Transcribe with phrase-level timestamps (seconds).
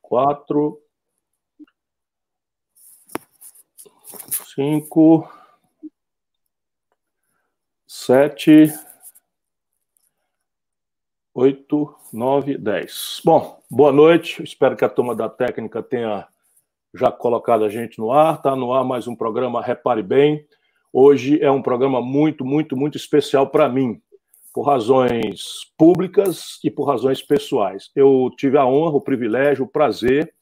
[0.00, 0.80] quatro,
[4.54, 5.28] cinco,
[7.86, 8.72] sete,
[11.34, 13.20] oito, nove, dez.
[13.24, 14.42] Bom, boa noite.
[14.42, 16.28] Espero que a turma da técnica tenha
[16.94, 18.36] já colocado a gente no ar.
[18.36, 20.46] Está no ar mais um programa Repare Bem.
[20.92, 24.00] Hoje é um programa muito, muito, muito especial para mim,
[24.54, 25.42] por razões
[25.76, 27.90] públicas e por razões pessoais.
[27.94, 30.32] Eu tive a honra, o privilégio, o prazer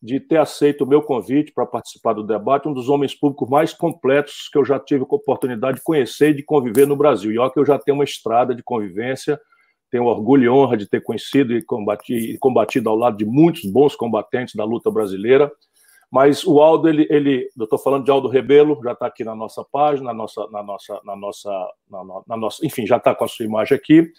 [0.00, 3.72] de ter aceito o meu convite para participar do debate, um dos homens públicos mais
[3.72, 7.32] completos que eu já tive a oportunidade de conhecer e de conviver no Brasil.
[7.32, 9.40] E olha que eu já tenho uma estrada de convivência,
[9.90, 13.64] tenho orgulho e honra de ter conhecido e combatido, e combatido ao lado de muitos
[13.64, 15.50] bons combatentes da luta brasileira.
[16.16, 19.34] Mas o Aldo, ele, ele eu estou falando de Aldo Rebelo, já está aqui na
[19.34, 23.24] nossa página, na nossa, na nossa, na nossa, na, na nossa enfim, já está com
[23.24, 24.10] a sua imagem aqui.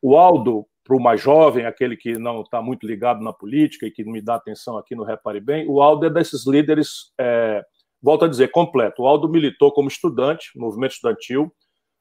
[0.00, 3.90] O Aldo, para o mais jovem, aquele que não está muito ligado na política e
[3.90, 7.64] que me dá atenção aqui no Repare Bem, o Aldo é desses líderes, é,
[8.00, 9.02] volto a dizer, completo.
[9.02, 11.52] O Aldo militou como estudante, movimento estudantil,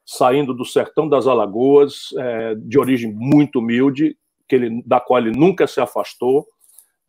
[0.05, 4.15] saindo do sertão das Alagoas, é, de origem muito humilde,
[4.47, 6.45] que ele, da qual ele nunca se afastou,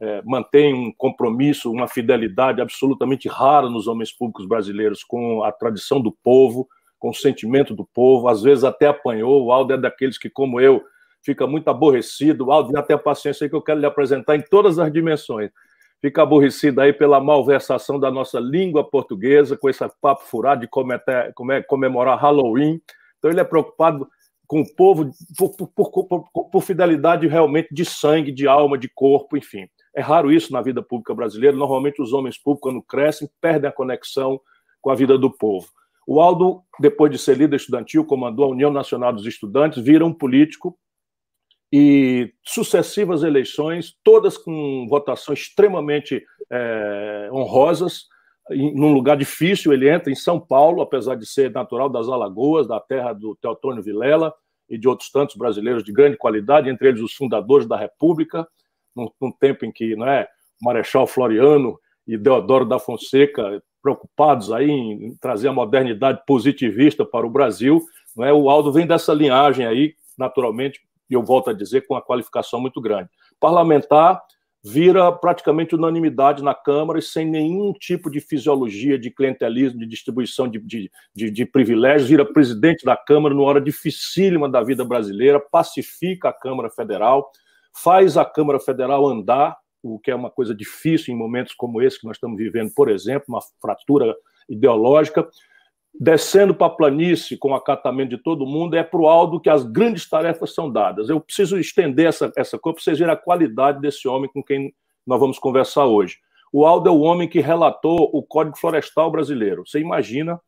[0.01, 6.01] é, mantém um compromisso, uma fidelidade absolutamente rara nos homens públicos brasileiros com a tradição
[6.01, 6.67] do povo,
[6.99, 9.45] com o sentimento do povo, às vezes até apanhou.
[9.45, 10.83] O Aldo é daqueles que, como eu,
[11.23, 12.47] fica muito aborrecido.
[12.47, 15.51] O Aldo, até a paciência aí que eu quero lhe apresentar em todas as dimensões.
[16.01, 21.35] Fica aborrecido aí pela malversação da nossa língua portuguesa, com esse papo furado de cometer,
[21.69, 22.81] comemorar Halloween.
[23.19, 24.09] Então, ele é preocupado
[24.47, 29.37] com o povo por, por, por, por, fidelidade realmente de sangue, de alma, de corpo,
[29.37, 29.69] enfim.
[29.95, 31.57] É raro isso na vida pública brasileira.
[31.57, 34.41] Normalmente, os homens públicos, quando crescem, perdem a conexão
[34.81, 35.69] com a vida do povo.
[36.07, 40.13] O Aldo, depois de ser líder estudantil, comandou a União Nacional dos Estudantes, vira um
[40.13, 40.77] político
[41.73, 48.07] e sucessivas eleições, todas com votação extremamente é, honrosas,
[48.51, 49.73] em, num lugar difícil.
[49.73, 53.83] Ele entra em São Paulo, apesar de ser natural das Alagoas, da terra do Teotônio
[53.83, 54.35] Vilela
[54.69, 58.47] e de outros tantos brasileiros de grande qualidade, entre eles os fundadores da República
[58.95, 60.29] num, num tempo em que não é,
[60.61, 67.31] Marechal Floriano e Deodoro da Fonseca preocupados aí em trazer a modernidade positivista para o
[67.31, 67.83] Brasil,
[68.17, 68.33] não é?
[68.33, 72.61] O Aldo vem dessa linhagem aí, naturalmente, e eu volto a dizer, com uma qualificação
[72.61, 73.09] muito grande.
[73.41, 74.21] Parlamentar
[74.63, 80.47] vira praticamente unanimidade na Câmara e sem nenhum tipo de fisiologia de clientelismo, de distribuição
[80.47, 85.41] de, de, de, de privilégios, vira presidente da Câmara numa hora dificílima da vida brasileira,
[85.41, 87.31] pacifica a Câmara Federal,
[87.75, 91.99] faz a Câmara Federal andar, o que é uma coisa difícil em momentos como esse
[91.99, 94.15] que nós estamos vivendo, por exemplo, uma fratura
[94.49, 95.27] ideológica,
[95.99, 99.51] descendo para a planície com o acatamento de todo mundo, é para o Aldo que
[99.51, 101.09] as grandes tarefas são dadas.
[101.09, 104.73] Eu preciso estender essa, essa coisa para vocês verem a qualidade desse homem com quem
[105.07, 106.19] nós vamos conversar hoje.
[106.53, 109.65] O Aldo é o homem que relatou o Código Florestal brasileiro.
[109.67, 110.41] Você imagina,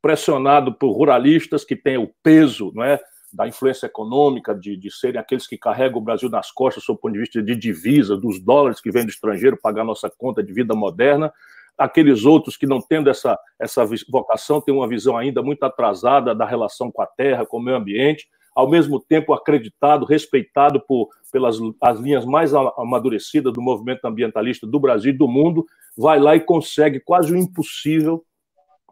[0.00, 3.00] pressionado por ruralistas que têm o peso não é,
[3.32, 7.12] da influência econômica, de, de serem aqueles que carregam o Brasil nas costas, do ponto
[7.12, 10.74] de vista de divisa, dos dólares que vêm do estrangeiro pagar nossa conta de vida
[10.74, 11.32] moderna,
[11.76, 16.44] aqueles outros que não tendo essa, essa vocação têm uma visão ainda muito atrasada da
[16.44, 21.58] relação com a terra, com o meio ambiente, ao mesmo tempo acreditado, respeitado por, pelas
[21.80, 25.64] as linhas mais amadurecidas do movimento ambientalista do Brasil e do mundo,
[25.96, 28.24] vai lá e consegue quase o impossível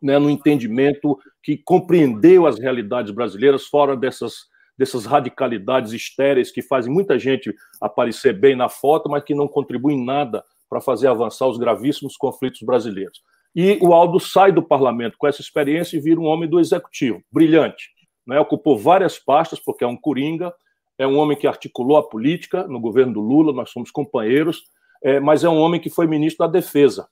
[0.03, 4.47] né, no entendimento que compreendeu as realidades brasileiras fora dessas,
[4.77, 9.99] dessas radicalidades estéreis que fazem muita gente aparecer bem na foto, mas que não contribuem
[9.99, 13.23] em nada para fazer avançar os gravíssimos conflitos brasileiros.
[13.55, 17.23] E o Aldo sai do parlamento com essa experiência e vira um homem do executivo,
[17.33, 17.91] brilhante.
[18.27, 18.39] Né?
[18.39, 20.53] Ocupou várias pastas, porque é um coringa,
[20.99, 24.65] é um homem que articulou a política no governo do Lula, nós somos companheiros,
[25.03, 27.09] é, mas é um homem que foi ministro da Defesa,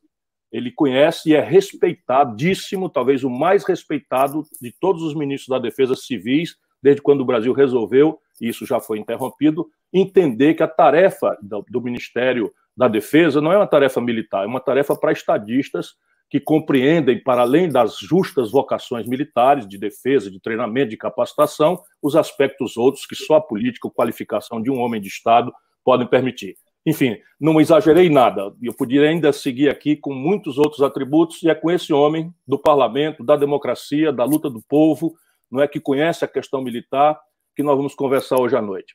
[0.54, 5.96] ele conhece e é respeitadíssimo, talvez o mais respeitado de todos os ministros da Defesa
[5.96, 11.36] civis, desde quando o Brasil resolveu, e isso já foi interrompido, entender que a tarefa
[11.42, 15.96] do, do Ministério da Defesa não é uma tarefa militar, é uma tarefa para estadistas
[16.30, 22.14] que compreendem, para além das justas vocações militares, de defesa, de treinamento, de capacitação, os
[22.14, 25.52] aspectos outros que só a política ou qualificação de um homem de Estado
[25.84, 26.54] podem permitir.
[26.86, 28.54] Enfim, não exagerei nada.
[28.62, 32.58] Eu poderia ainda seguir aqui com muitos outros atributos, e é com esse homem do
[32.58, 35.14] parlamento, da democracia, da luta do povo,
[35.50, 37.18] não é que conhece a questão militar,
[37.56, 38.94] que nós vamos conversar hoje à noite.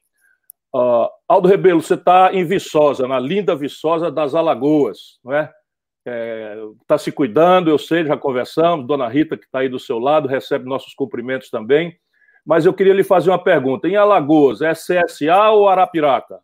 [0.75, 5.51] Uh, Aldo Rebelo, você está em Viçosa, na linda Viçosa das Alagoas, não é?
[6.06, 6.57] Está é,
[6.88, 8.88] tá se cuidando, eu sei, já conversamos.
[8.88, 11.97] Dona Rita, que está aí do seu lado, recebe nossos cumprimentos também.
[12.45, 16.39] Mas eu queria lhe fazer uma pergunta: em Alagoas, é CSA ou Arapiraca?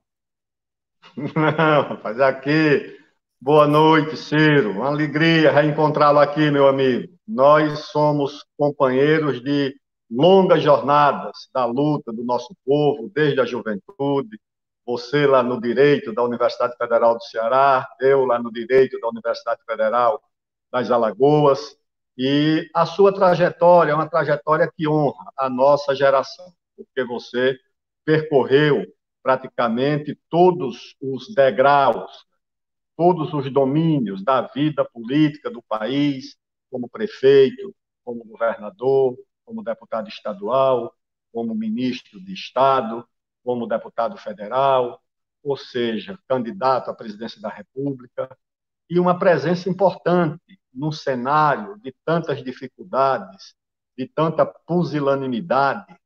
[1.16, 2.98] Não, rapaz, aqui.
[3.40, 4.72] Boa noite, Ciro.
[4.72, 7.14] Uma alegria reencontrá-lo aqui, meu amigo.
[7.28, 9.76] Nós somos companheiros de
[10.10, 14.40] longas jornadas da luta do nosso povo, desde a juventude.
[14.86, 19.62] Você lá no Direito da Universidade Federal do Ceará, eu lá no Direito da Universidade
[19.66, 20.22] Federal
[20.72, 21.76] das Alagoas.
[22.18, 26.46] E a sua trajetória é uma trajetória que honra a nossa geração,
[26.78, 27.58] porque você
[28.06, 28.86] percorreu
[29.26, 32.28] praticamente todos os degraus,
[32.96, 36.38] todos os domínios da vida política do país,
[36.70, 40.94] como prefeito, como governador, como deputado estadual,
[41.34, 43.04] como ministro de Estado,
[43.44, 45.02] como deputado federal,
[45.42, 48.30] ou seja, candidato à presidência da República,
[48.88, 53.56] e uma presença importante num cenário de tantas dificuldades,
[53.98, 55.98] de tanta pusilanimidade,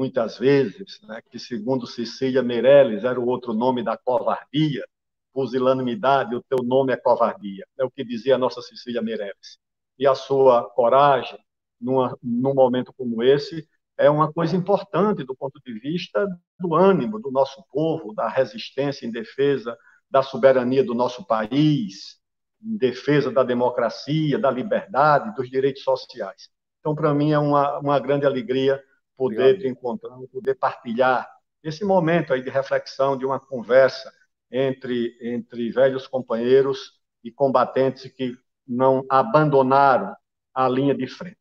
[0.00, 4.82] muitas vezes, né, que segundo Cecília Meirelles era o outro nome da covardia,
[5.30, 9.58] pusilanimidade, o teu nome é covardia, é o que dizia a nossa Cecília Meirelles.
[9.98, 11.38] E a sua coragem,
[11.78, 13.68] numa, num momento como esse,
[13.98, 16.26] é uma coisa importante do ponto de vista
[16.58, 19.76] do ânimo do nosso povo, da resistência em defesa
[20.10, 22.18] da soberania do nosso país,
[22.64, 26.48] em defesa da democracia, da liberdade, dos direitos sociais.
[26.78, 28.82] Então, para mim, é uma, uma grande alegria
[29.20, 29.60] poder Obrigado.
[29.60, 31.30] te encontrar, poder partilhar
[31.62, 34.10] esse momento aí de reflexão, de uma conversa
[34.50, 38.34] entre, entre velhos companheiros e combatentes que
[38.66, 40.16] não abandonaram
[40.54, 41.36] a linha de frente.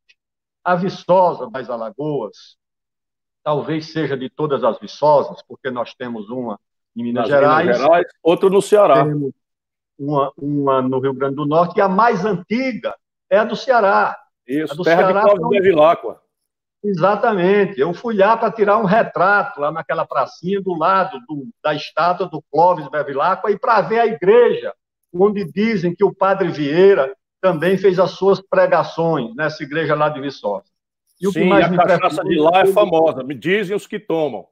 [0.61, 2.57] A Viçosa das Alagoas,
[3.41, 6.59] talvez seja de todas as Viçosas, porque nós temos uma
[6.97, 9.05] em Minas Gerais, Minas Gerais, outra no Ceará.
[9.97, 12.93] Uma, uma no Rio Grande do Norte, e a mais antiga
[13.29, 14.17] é a do Ceará.
[14.45, 16.21] Isso, a do terra Ceará, de Cláudio Bevilacqua.
[16.83, 17.79] Exatamente.
[17.79, 22.27] Eu fui lá para tirar um retrato, lá naquela pracinha, do lado do, da estátua
[22.27, 24.73] do Clóvis Bevilacqua, e para ver a igreja,
[25.13, 30.21] onde dizem que o padre Vieira também fez as suas pregações nessa igreja lá de
[30.21, 30.65] Viçosa.
[31.19, 33.85] E o Sim, que mais a me cachaça de lá é famosa, me dizem os
[33.85, 34.47] que tomam.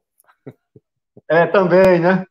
[1.28, 2.24] É, também, né?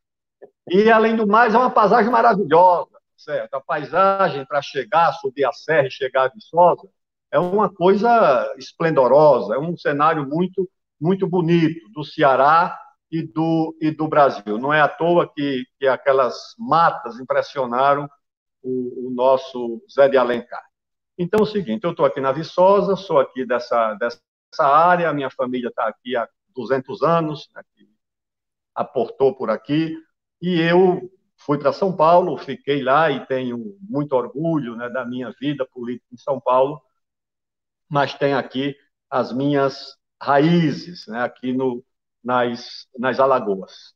[0.68, 3.56] E, além do mais, é uma paisagem maravilhosa certo?
[3.56, 6.88] A paisagem para chegar, subir a serra e chegar a Viçosa
[7.32, 10.70] é uma coisa esplendorosa, é um cenário muito,
[11.00, 12.78] muito bonito do Ceará
[13.12, 14.58] e do, e do Brasil.
[14.58, 18.10] Não é à toa que, que aquelas matas impressionaram
[18.62, 20.64] o, o nosso Zé de Alencar.
[21.18, 24.22] Então, é o seguinte, eu estou aqui na Viçosa, sou aqui dessa, dessa
[24.64, 27.64] área, minha família está aqui há 200 anos, né,
[28.76, 29.96] aportou por aqui,
[30.40, 35.34] e eu fui para São Paulo, fiquei lá e tenho muito orgulho né, da minha
[35.40, 36.80] vida política em São Paulo,
[37.90, 38.76] mas tenho aqui
[39.10, 41.84] as minhas raízes, né, aqui no,
[42.24, 43.96] nas, nas Alagoas.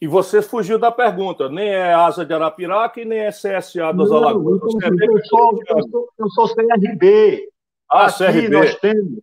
[0.00, 4.10] E você fugiu da pergunta, nem é Asa de Arapiraca e nem é CSA dos
[4.10, 4.60] Não, Alagoas.
[4.62, 7.48] Eu, eu, sou, eu, sou, eu sou CRB.
[7.90, 8.48] Ah, aqui CRB.
[8.48, 9.22] nós temos,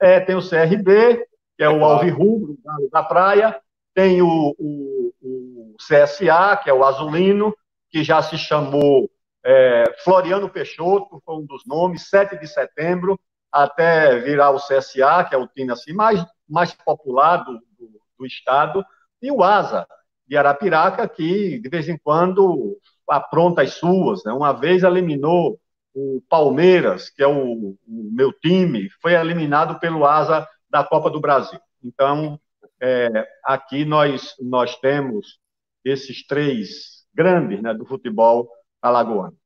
[0.00, 1.24] é, tem o CRB,
[1.56, 1.94] que é, é o claro.
[1.94, 3.60] Alvirrubro da, da praia,
[3.94, 7.54] tem o, o, o, CSA, que é o Azulino,
[7.90, 9.10] que já se chamou
[9.44, 13.18] é, Floriano Peixoto, foi um dos nomes, 7 de setembro,
[13.50, 18.26] até virar o CSA, que é o time assim, mais, mais popular do, do, do
[18.26, 18.84] estado,
[19.20, 19.86] e o ASA,
[20.26, 22.78] de Arapiraca, que de vez em quando
[23.08, 24.22] apronta as suas.
[24.24, 24.32] Né?
[24.32, 25.58] Uma vez eliminou
[25.92, 31.20] o Palmeiras, que é o, o meu time, foi eliminado pelo ASA da Copa do
[31.20, 31.58] Brasil.
[31.82, 32.38] Então,
[32.80, 35.40] é, aqui nós, nós temos
[35.84, 38.48] esses três grandes né, do futebol
[38.80, 39.36] alagoano.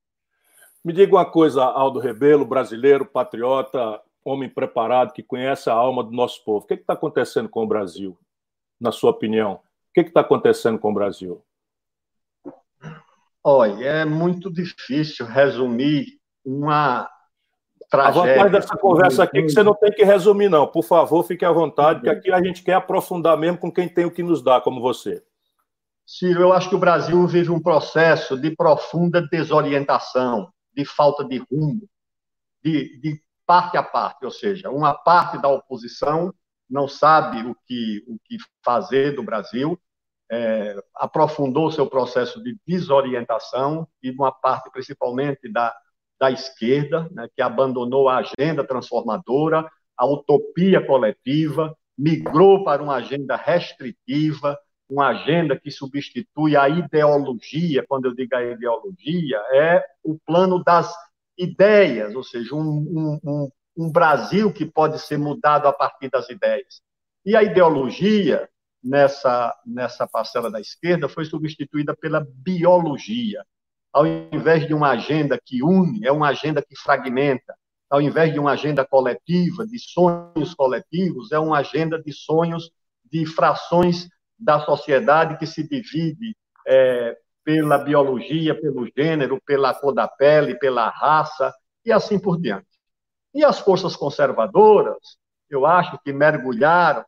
[0.85, 6.13] Me diga uma coisa, Aldo Rebelo, brasileiro, patriota, homem preparado, que conhece a alma do
[6.13, 6.65] nosso povo.
[6.65, 8.19] O que está acontecendo com o Brasil,
[8.81, 9.55] na sua opinião?
[9.55, 9.61] O
[9.95, 11.43] que está acontecendo com o Brasil?
[13.43, 17.09] Olha, é muito difícil resumir uma
[17.91, 18.23] tragédia.
[18.23, 20.67] A vantagem dessa conversa aqui é que você não tem que resumir, não.
[20.67, 24.05] Por favor, fique à vontade, que aqui a gente quer aprofundar mesmo com quem tem
[24.05, 25.23] o que nos dá, como você.
[26.07, 31.39] Ciro, eu acho que o Brasil vive um processo de profunda desorientação, de falta de
[31.39, 31.89] rumo,
[32.63, 36.33] de, de parte a parte, ou seja, uma parte da oposição
[36.69, 39.79] não sabe o que, o que fazer do Brasil,
[40.31, 45.75] é, aprofundou seu processo de desorientação e uma parte, principalmente, da
[46.19, 53.37] da esquerda, né, que abandonou a agenda transformadora, a utopia coletiva, migrou para uma agenda
[53.37, 60.63] restritiva, uma agenda que substitui a ideologia, quando eu digo a ideologia, é o plano
[60.63, 60.93] das
[61.39, 66.81] ideias, ou seja, um, um, um Brasil que pode ser mudado a partir das ideias.
[67.25, 68.49] E a ideologia
[68.83, 73.45] nessa, nessa parcela da esquerda foi substituída pela biologia.
[73.93, 77.55] Ao invés de uma agenda que une, é uma agenda que fragmenta.
[77.89, 82.71] Ao invés de uma agenda coletiva, de sonhos coletivos, é uma agenda de sonhos
[83.11, 86.37] de frações da sociedade que se divide
[86.67, 91.53] é, pela biologia, pelo gênero, pela cor da pele, pela raça
[91.85, 92.67] e assim por diante.
[93.35, 95.19] E as forças conservadoras,
[95.51, 97.05] eu acho que mergulharam.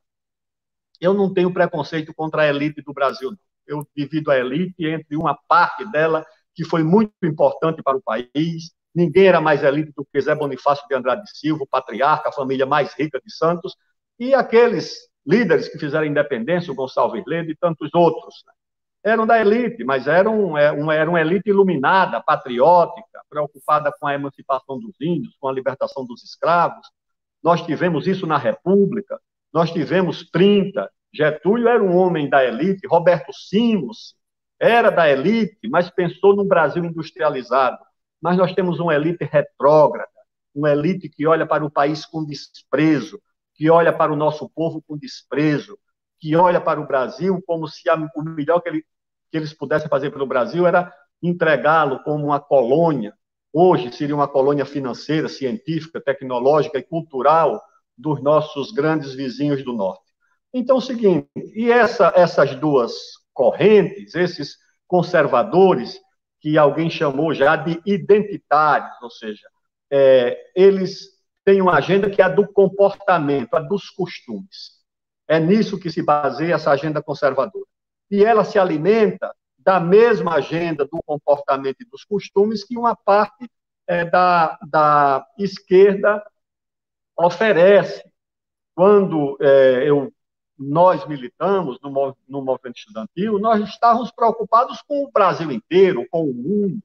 [1.00, 3.38] Eu não tenho preconceito contra a elite do Brasil, não.
[3.66, 8.70] Eu divido a elite entre uma parte dela que foi muito importante para o país.
[8.94, 12.94] Ninguém era mais elite do que Zé Bonifácio de Andrade Silva, patriarca, a família mais
[12.94, 13.76] rica de Santos,
[14.18, 18.42] e aqueles líderes que fizeram a independência, o Gonçalves Lede e tantos outros.
[18.46, 18.52] Né?
[19.12, 24.14] Eram da elite, mas eram é, uma, era uma elite iluminada, patriótica, preocupada com a
[24.14, 26.86] emancipação dos índios, com a libertação dos escravos.
[27.42, 29.20] Nós tivemos isso na República,
[29.52, 30.90] nós tivemos 30.
[31.12, 34.14] Getúlio era um homem da elite, Roberto Simos
[34.58, 37.78] era da elite, mas pensou no Brasil industrializado.
[38.20, 40.08] Mas nós temos uma elite retrógrada,
[40.54, 43.20] uma elite que olha para o país com desprezo,
[43.56, 45.78] que olha para o nosso povo com desprezo,
[46.18, 48.84] que olha para o Brasil como se a, o melhor que, ele,
[49.30, 53.14] que eles pudessem fazer pelo Brasil era entregá-lo como uma colônia.
[53.52, 57.62] Hoje seria uma colônia financeira, científica, tecnológica e cultural
[57.96, 60.04] dos nossos grandes vizinhos do norte.
[60.52, 62.92] Então, é o seguinte, e essa, essas duas
[63.32, 65.98] correntes, esses conservadores,
[66.40, 69.48] que alguém chamou já de identitários, ou seja,
[69.90, 71.15] é, eles
[71.46, 74.84] tem uma agenda que é a do comportamento, a dos costumes.
[75.28, 77.64] É nisso que se baseia essa agenda conservadora.
[78.10, 83.48] E ela se alimenta da mesma agenda do comportamento e dos costumes que uma parte
[83.86, 86.20] é, da, da esquerda
[87.16, 88.02] oferece.
[88.74, 90.12] Quando é, eu,
[90.58, 96.34] nós militamos no, no movimento estudantil, nós estávamos preocupados com o Brasil inteiro, com o
[96.34, 96.82] mundo.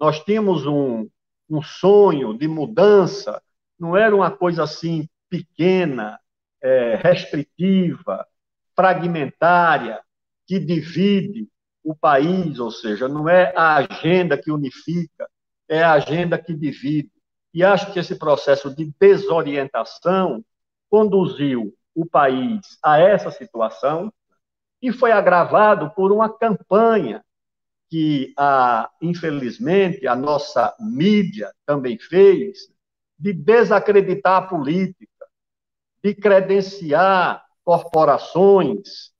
[0.00, 1.06] Nós tínhamos um,
[1.50, 3.42] um sonho de mudança
[3.78, 6.18] não era uma coisa assim pequena,
[6.62, 8.26] é, restritiva,
[8.74, 10.00] fragmentária,
[10.46, 11.48] que divide
[11.84, 15.28] o país, ou seja, não é a agenda que unifica,
[15.68, 17.10] é a agenda que divide.
[17.52, 20.44] E acho que esse processo de desorientação
[20.90, 24.12] conduziu o país a essa situação
[24.80, 27.24] e foi agravado por uma campanha
[27.90, 28.34] que,
[29.00, 32.68] infelizmente, a nossa mídia também fez,
[33.18, 35.26] de desacreditar a política,
[36.02, 39.10] de credenciar corporações,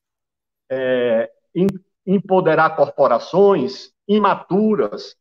[0.70, 1.30] é,
[2.06, 5.16] empoderar corporações imaturas,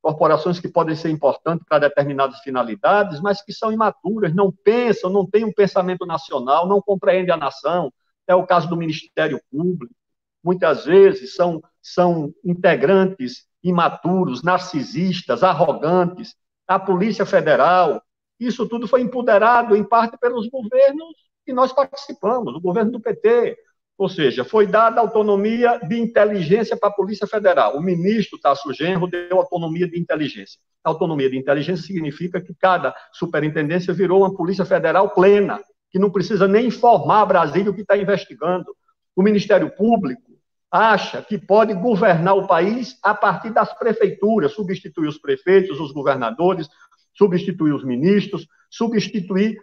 [0.00, 5.26] corporações que podem ser importantes para determinadas finalidades, mas que são imaturas, não pensam, não
[5.26, 7.92] têm um pensamento nacional, não compreendem a nação.
[8.26, 9.94] É o caso do Ministério Público.
[10.42, 16.34] Muitas vezes são, são integrantes imaturos, narcisistas, arrogantes.
[16.66, 18.02] A Polícia Federal,
[18.46, 23.56] isso tudo foi empoderado, em parte, pelos governos que nós participamos, o governo do PT.
[23.98, 27.76] Ou seja, foi dada autonomia de inteligência para a Polícia Federal.
[27.76, 30.58] O ministro Tasso Genro deu autonomia de inteligência.
[30.82, 36.48] autonomia de inteligência significa que cada superintendência virou uma Polícia Federal plena, que não precisa
[36.48, 38.74] nem informar a Brasília o que está investigando.
[39.14, 40.30] O Ministério Público
[40.70, 46.68] acha que pode governar o país a partir das prefeituras, substituir os prefeitos, os governadores,
[47.12, 49.58] substituir os ministros, substituir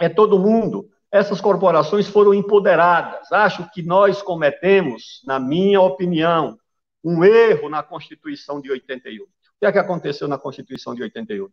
[0.00, 0.88] é, todo mundo.
[1.10, 3.30] Essas corporações foram empoderadas.
[3.32, 6.58] Acho que nós cometemos, na minha opinião,
[7.02, 9.24] um erro na Constituição de 88.
[9.24, 9.28] O
[9.60, 11.52] que é que aconteceu na Constituição de 88?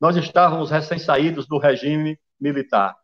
[0.00, 2.96] Nós estávamos recém-saídos do regime militar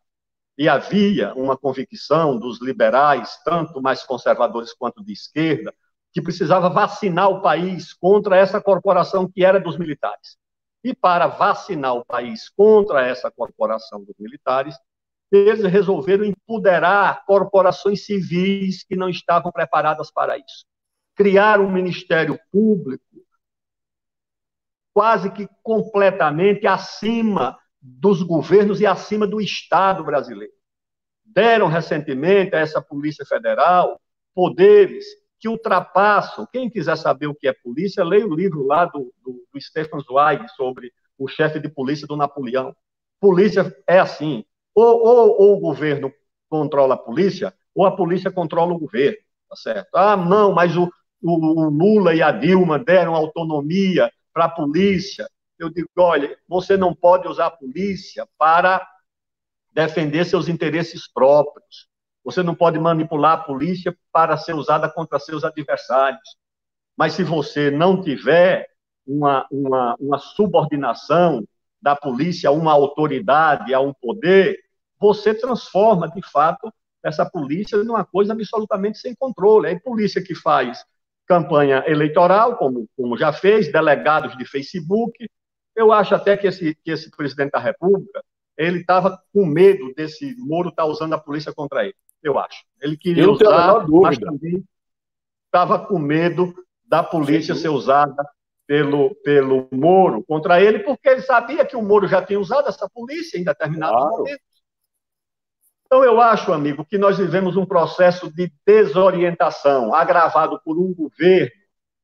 [0.57, 5.73] e havia uma convicção dos liberais, tanto mais conservadores quanto de esquerda,
[6.11, 10.37] que precisava vacinar o país contra essa corporação que era dos militares.
[10.83, 14.75] E para vacinar o país contra essa corporação dos militares,
[15.31, 20.65] eles resolveram empoderar corporações civis que não estavam preparadas para isso.
[21.15, 23.03] Criar um Ministério Público
[24.93, 30.53] quase que completamente acima dos governos e acima do Estado brasileiro.
[31.25, 33.99] Deram recentemente a essa Polícia Federal
[34.35, 35.05] poderes
[35.43, 36.47] que ultrapassam.
[36.49, 39.99] Quem quiser saber o que é polícia, leia o livro lá do, do, do Stefan
[39.99, 42.73] Zweig sobre o chefe de polícia do Napoleão.
[43.19, 46.13] Polícia é assim: ou, ou, ou, o governo
[46.49, 49.17] controla a polícia, ou a polícia controla o governo,
[49.49, 49.93] tá certo?
[49.93, 50.89] Ah, não, mas o,
[51.21, 55.27] o, o Lula e a Dilma deram autonomia para a polícia.
[55.59, 58.81] Eu digo, olha, você não pode usar a polícia para
[59.73, 61.89] defender seus interesses próprios.
[62.23, 66.37] Você não pode manipular a polícia para ser usada contra seus adversários.
[66.97, 68.67] Mas se você não tiver
[69.05, 71.43] uma, uma, uma subordinação
[71.81, 74.57] da polícia a uma autoridade, a um poder,
[74.99, 76.71] você transforma, de fato,
[77.03, 79.67] essa polícia numa coisa absolutamente sem controle.
[79.67, 80.85] É a polícia que faz
[81.27, 85.27] campanha eleitoral, como, como já fez, delegados de Facebook.
[85.75, 88.23] Eu acho até que esse, que esse presidente da República,
[88.57, 92.63] ele estava com medo desse Moro estar tá usando a polícia contra ele, eu acho.
[92.81, 94.63] Ele queria usar, mas também
[95.45, 96.53] estava com medo
[96.85, 98.27] da polícia ser usada
[98.65, 102.89] pelo, pelo Moro contra ele, porque ele sabia que o Moro já tinha usado essa
[102.89, 104.17] polícia em determinados claro.
[104.17, 104.53] momentos.
[105.85, 111.51] Então, eu acho, amigo, que nós vivemos um processo de desorientação, agravado por um governo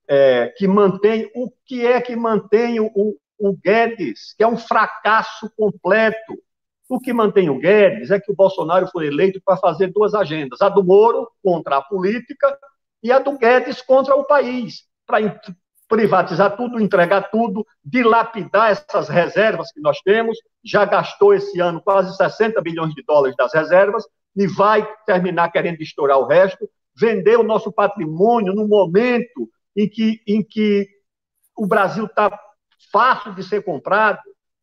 [0.07, 5.51] é, que mantém o que é que mantém o, o Guedes, que é um fracasso
[5.55, 6.37] completo.
[6.89, 10.59] O que mantém o Guedes é que o Bolsonaro foi eleito para fazer duas agendas:
[10.59, 12.57] a do Moro contra a política
[13.03, 15.39] e a do Guedes contra o país, para
[15.87, 20.37] privatizar tudo, entregar tudo, dilapidar essas reservas que nós temos.
[20.63, 24.03] Já gastou esse ano quase 60 bilhões de dólares das reservas
[24.35, 26.69] e vai terminar querendo estourar o resto.
[26.95, 30.87] Vender o nosso patrimônio no momento em que, em que
[31.55, 32.37] o Brasil está
[32.91, 34.19] fácil de ser comprado.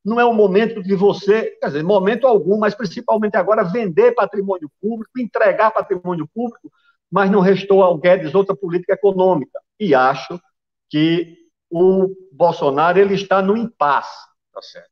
[0.06, 4.70] Não é o momento de você, quer dizer, momento algum, mas principalmente agora, vender patrimônio
[4.80, 6.70] público, entregar patrimônio público,
[7.10, 9.58] mas não restou ao Guedes outra política econômica.
[9.80, 10.40] E acho
[10.88, 11.36] que
[11.68, 14.90] o Bolsonaro ele está no impasse, tá certo?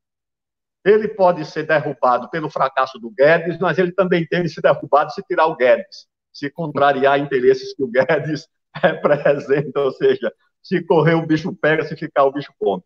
[0.85, 5.13] Ele pode ser derrubado pelo fracasso do Guedes, mas ele também tem de ser derrubado
[5.13, 11.15] se tirar o Guedes, se contrariar interesses que o Guedes representa, ou seja, se correr
[11.15, 12.83] o bicho pega, se ficar o bicho come.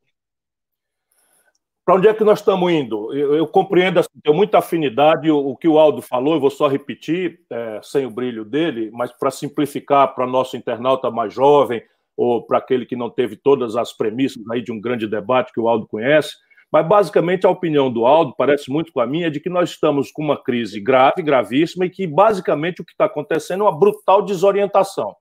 [1.89, 3.15] Para onde é que nós estamos indo?
[3.15, 6.51] Eu, eu compreendo, assim, tenho muita afinidade, o, o, que o Aldo falou, eu vou
[6.51, 11.83] só repetir, é, sem o brilho dele, mas para simplificar para nosso internauta mais jovem,
[12.15, 15.59] ou para aquele que não teve todas as premissas aí de um grande debate que
[15.59, 16.35] o Aldo conhece.
[16.71, 19.71] Mas, basicamente, a opinião do Aldo, parece muito com a minha, é de que nós
[19.71, 23.79] estamos com uma crise grave, gravíssima, e que, basicamente, o que está acontecendo é uma
[23.79, 25.17] brutal desorientação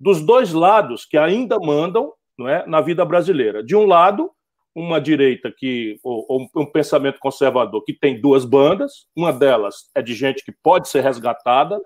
[0.00, 3.62] dos dois lados que ainda mandam não é, na vida brasileira.
[3.62, 4.30] De um lado,
[4.76, 10.02] uma direita que, ou, ou um pensamento conservador que tem duas bandas, uma delas é
[10.02, 11.80] de gente que pode ser resgatada,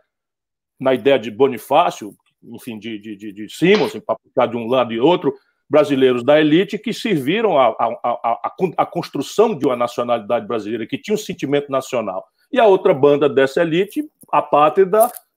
[0.79, 4.99] na ideia de Bonifácio, enfim, de, de, de, de Simons, empapuçar de um lado e
[4.99, 5.33] outro,
[5.69, 11.71] brasileiros da elite que serviram a, construção de uma nacionalidade brasileira, que tinha um sentimento
[11.71, 12.27] nacional.
[12.51, 14.89] E a outra banda dessa elite, a pátria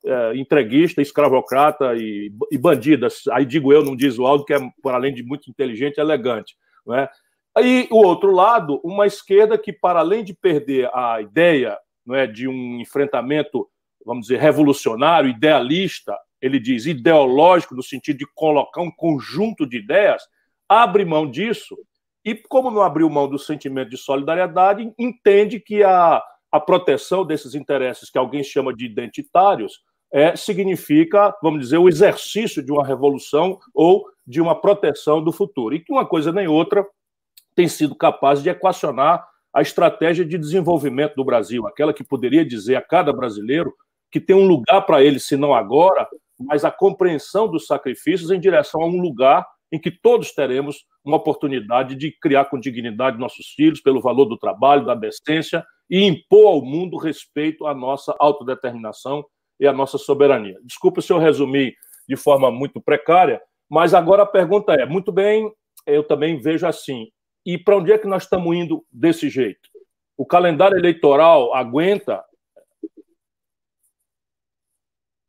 [0.04, 3.10] é, entreguista, escravocrata e, e bandida.
[3.32, 6.56] Aí digo eu, não diz o Aldo, que é, por além de muito inteligente, elegante.
[6.84, 7.08] Não é?
[7.56, 12.28] Aí, o outro lado, uma esquerda que, para além de perder a ideia não é,
[12.28, 13.68] de um enfrentamento,
[14.06, 20.24] vamos dizer, revolucionário, idealista, ele diz, ideológico, no sentido de colocar um conjunto de ideias,
[20.68, 21.78] abre mão disso
[22.26, 27.56] e, como não abriu mão do sentimento de solidariedade, entende que a, a proteção desses
[27.56, 33.60] interesses, que alguém chama de identitários, é, significa, vamos dizer, o exercício de uma revolução
[33.74, 35.74] ou de uma proteção do futuro.
[35.74, 36.86] E que uma coisa nem outra
[37.56, 42.76] tem sido capaz de equacionar a estratégia de desenvolvimento do Brasil, aquela que poderia dizer
[42.76, 43.74] a cada brasileiro
[44.12, 46.08] que tem um lugar para ele, se não agora,
[46.40, 51.18] mas a compreensão dos sacrifícios em direção a um lugar em que todos teremos uma
[51.18, 56.48] oportunidade de criar com dignidade nossos filhos, pelo valor do trabalho, da decência, e impor
[56.48, 59.26] ao mundo respeito à nossa autodeterminação
[59.60, 60.60] e à nossa soberania.
[60.64, 61.74] Desculpa se eu resumi
[62.08, 65.52] de forma muito precária, mas agora a pergunta é: muito bem,
[65.88, 67.08] eu também vejo assim,
[67.46, 69.70] e para onde é que nós estamos indo desse jeito?
[70.18, 72.24] O calendário eleitoral aguenta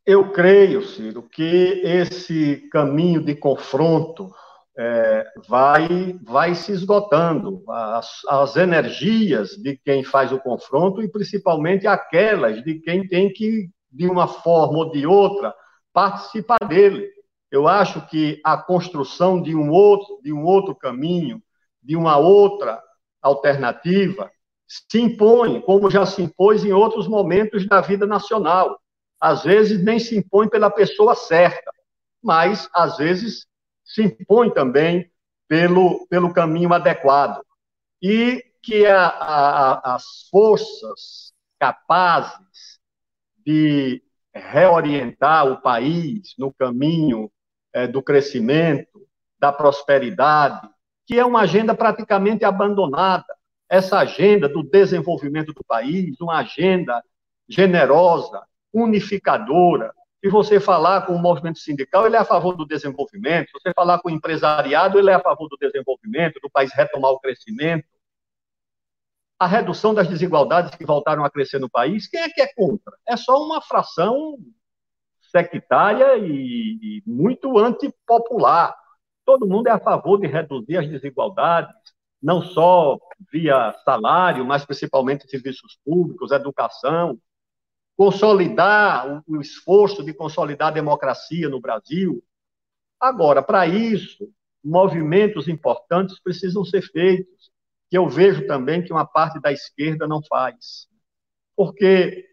[0.06, 4.30] eu creio, Ciro, que esse caminho de confronto
[4.76, 5.88] é, vai,
[6.22, 7.64] vai se esgotando.
[7.70, 13.70] As, as energias de quem faz o confronto e principalmente aquelas de quem tem que,
[13.90, 15.54] de uma forma ou de outra,
[15.90, 17.08] participar dele.
[17.50, 21.42] Eu acho que a construção de um outro, de um outro caminho,
[21.84, 22.82] de uma outra
[23.22, 24.30] alternativa,
[24.66, 28.80] se impõe, como já se impôs em outros momentos da vida nacional
[29.24, 31.70] às vezes nem se impõe pela pessoa certa,
[32.22, 33.46] mas às vezes
[33.82, 35.10] se impõe também
[35.48, 37.42] pelo, pelo caminho adequado.
[38.02, 42.78] E que a, a, as forças capazes
[43.46, 44.02] de
[44.34, 47.32] reorientar o país no caminho
[47.72, 49.06] é, do crescimento,
[49.38, 50.68] da prosperidade,
[51.06, 53.26] que é uma agenda praticamente abandonada.
[53.68, 57.02] Essa agenda do desenvolvimento do país, uma agenda
[57.48, 59.92] generosa, unificadora.
[60.22, 63.48] Se você falar com o movimento sindical, ele é a favor do desenvolvimento.
[63.48, 67.10] Se você falar com o empresariado, ele é a favor do desenvolvimento, do país retomar
[67.10, 67.86] o crescimento.
[69.38, 72.96] A redução das desigualdades que voltaram a crescer no país, quem é que é contra?
[73.06, 74.38] É só uma fração
[75.30, 78.74] sectária e, e muito antipopular.
[79.24, 81.74] Todo mundo é a favor de reduzir as desigualdades,
[82.22, 82.98] não só
[83.32, 87.18] via salário, mas principalmente serviços públicos, educação,
[87.96, 92.22] consolidar o, esforço de consolidar a democracia no Brasil.
[93.00, 94.28] Agora, para isso,
[94.62, 97.50] movimentos importantes precisam ser feitos,
[97.90, 100.88] que eu vejo também que uma parte da esquerda não faz.
[101.54, 102.26] Porque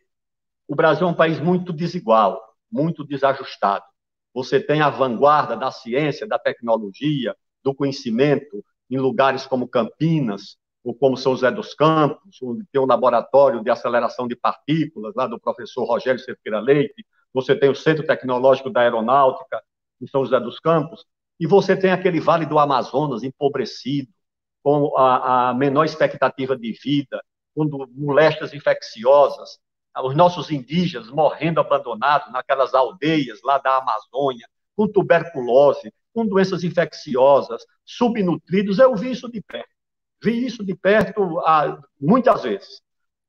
[0.67, 3.85] o Brasil é um país muito desigual, muito desajustado.
[4.33, 10.95] Você tem a vanguarda da ciência, da tecnologia, do conhecimento em lugares como Campinas, ou
[10.95, 15.39] como São José dos Campos, onde tem um laboratório de aceleração de partículas, lá do
[15.39, 19.61] professor Rogério Cerqueira Leite, você tem o Centro Tecnológico da Aeronáutica
[20.01, 21.05] em São José dos Campos,
[21.39, 24.09] e você tem aquele Vale do Amazonas empobrecido,
[24.63, 27.23] com a, a menor expectativa de vida,
[27.55, 29.59] com molestias infecciosas,
[29.99, 37.65] os nossos indígenas morrendo abandonados naquelas aldeias lá da Amazônia, com tuberculose, com doenças infecciosas,
[37.85, 39.69] subnutridos, eu vi isso de perto.
[40.23, 42.81] Vi isso de perto ah, muitas vezes.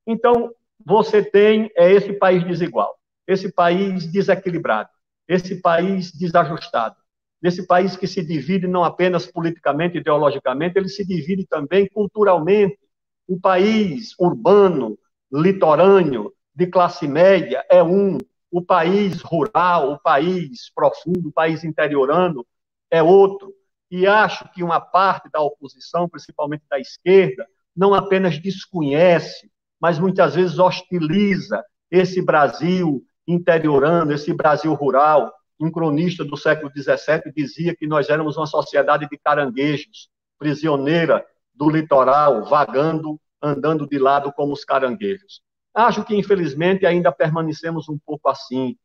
[0.07, 2.97] Então, você tem é esse país desigual,
[3.27, 4.91] esse país desequilibrado,
[5.29, 6.97] esse país desajustado,
[7.43, 12.79] esse país que se divide não apenas politicamente, ideologicamente, ele se divide também culturalmente.
[13.27, 14.99] O país urbano,
[15.33, 18.19] litorâneo, de classe média é um,
[18.51, 22.47] o país rural, o país profundo, o país interiorano
[22.91, 23.53] é outro
[23.91, 30.35] e acho que uma parte da oposição, principalmente da esquerda, não apenas desconhece, mas muitas
[30.35, 35.33] vezes hostiliza esse Brasil interiorano, esse Brasil rural.
[35.61, 41.69] Um cronista do século XVII dizia que nós éramos uma sociedade de caranguejos, prisioneira do
[41.69, 45.43] litoral, vagando, andando de lado como os caranguejos.
[45.75, 48.77] Acho que, infelizmente, ainda permanecemos um pouco assim,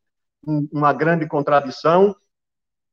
[0.72, 2.14] uma grande contradição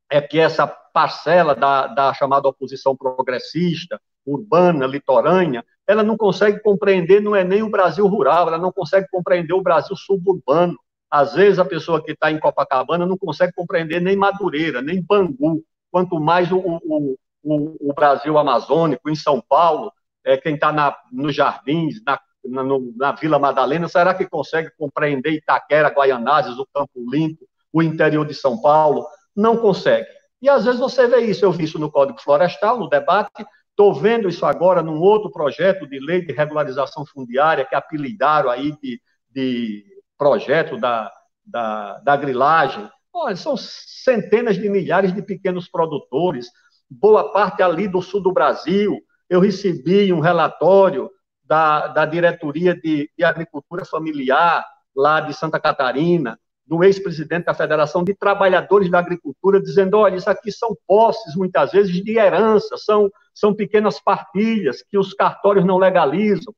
[0.10, 7.21] é que essa parcela da, da chamada oposição progressista, urbana, litorânea, ela não consegue compreender,
[7.21, 10.77] não é nem o Brasil rural, ela não consegue compreender o Brasil suburbano.
[11.10, 15.63] Às vezes a pessoa que está em Copacabana não consegue compreender nem Madureira, nem Bangu,
[15.91, 19.91] quanto mais o, o, o, o Brasil amazônico, em São Paulo,
[20.23, 25.31] é, quem está nos jardins, na, na, no, na, Vila Madalena, será que consegue compreender
[25.31, 29.05] Itaquera, Guaianazes, o Campo Limpo, o interior de São Paulo?
[29.36, 30.08] não consegue.
[30.41, 33.93] E às vezes você vê isso, eu vi isso no Código Florestal, no debate, estou
[33.93, 39.01] vendo isso agora num outro projeto de lei de regularização fundiária, que apelidaram aí de,
[39.29, 39.84] de
[40.17, 41.12] projeto da,
[41.45, 42.89] da, da grilagem.
[43.12, 46.47] Olha, são centenas de milhares de pequenos produtores,
[46.89, 48.97] boa parte ali do sul do Brasil.
[49.29, 51.10] Eu recebi um relatório
[51.45, 58.03] da, da Diretoria de, de Agricultura Familiar, lá de Santa Catarina, do ex-presidente da Federação
[58.03, 63.12] de Trabalhadores da Agricultura, dizendo: olha, isso aqui são posses, muitas vezes, de herança, são,
[63.34, 66.53] são pequenas partilhas que os cartórios não legalizam.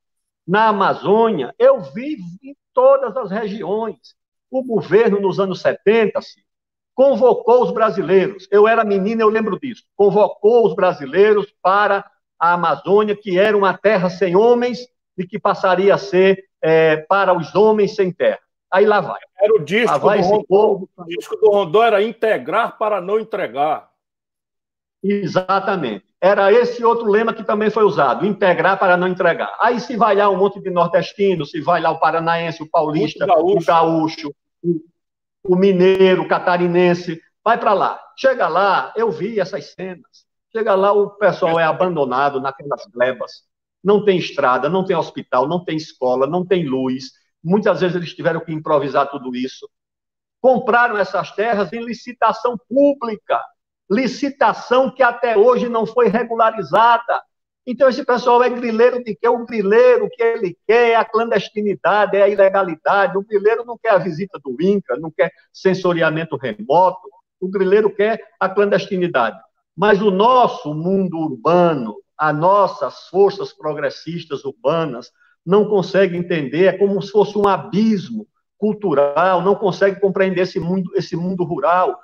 [0.47, 4.15] Na Amazônia, eu vi em todas as regiões.
[4.49, 6.21] O governo, nos anos 70,
[6.95, 8.47] convocou os brasileiros.
[8.49, 9.83] Eu era menina, eu lembro disso.
[9.93, 14.79] Convocou os brasileiros para a Amazônia, que era uma terra sem homens
[15.17, 18.39] e que passaria a ser é, para os homens sem terra.
[18.71, 19.19] Aí lá vai.
[19.39, 20.89] Era o disco, do Rondô, povo...
[20.97, 23.89] o disco do era integrar para não entregar.
[25.03, 26.05] Exatamente.
[26.19, 29.55] Era esse outro lema que também foi usado, integrar para não entregar.
[29.59, 33.25] Aí se vai lá um monte de nordestino, se vai lá o paranaense, o paulista,
[33.25, 33.57] gaúcho.
[33.57, 34.81] o gaúcho, o,
[35.43, 37.99] o mineiro, o catarinense, vai para lá.
[38.17, 40.26] Chega lá, eu vi essas cenas.
[40.51, 43.43] Chega lá, o pessoal é abandonado naquelas glebas.
[43.83, 47.11] Não tem estrada, não tem hospital, não tem escola, não tem luz,
[47.43, 49.69] Muitas vezes eles tiveram que improvisar tudo isso.
[50.41, 53.41] Compraram essas terras em licitação pública,
[53.89, 57.21] licitação que até hoje não foi regularizada.
[57.65, 59.27] Então, esse pessoal é grileiro de quê?
[59.27, 63.17] O grileiro que ele quer é a clandestinidade, é a ilegalidade.
[63.17, 67.09] O grileiro não quer a visita do INCRA, não quer sensoriamento remoto.
[67.39, 69.37] O grileiro quer a clandestinidade.
[69.77, 75.11] Mas o nosso mundo urbano, as nossas forças progressistas urbanas,
[75.45, 80.91] não consegue entender, é como se fosse um abismo cultural, não consegue compreender esse mundo,
[80.95, 81.95] esse mundo rural,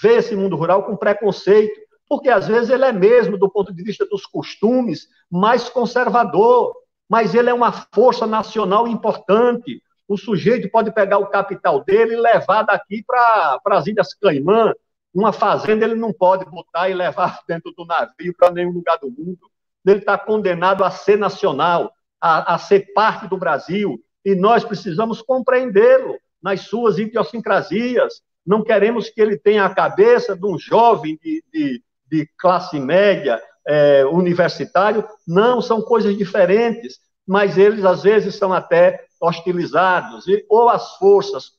[0.00, 3.82] vê esse mundo rural com preconceito, porque às vezes ele é mesmo, do ponto de
[3.82, 6.72] vista dos costumes, mais conservador,
[7.08, 9.82] mas ele é uma força nacional importante.
[10.06, 14.72] O sujeito pode pegar o capital dele e levar daqui para as Ilhas Caimã.
[15.14, 19.10] Uma fazenda ele não pode botar e levar dentro do navio para nenhum lugar do
[19.10, 19.50] mundo.
[19.84, 23.98] Ele está condenado a ser nacional, a, a ser parte do Brasil.
[24.24, 28.22] E nós precisamos compreendê-lo nas suas idiosincrasias.
[28.46, 33.40] Não queremos que ele tenha a cabeça de um jovem de, de, de classe média,
[33.66, 35.06] é, universitário.
[35.26, 40.26] Não, são coisas diferentes, mas eles às vezes são até hostilizados.
[40.26, 41.52] E, ou as forças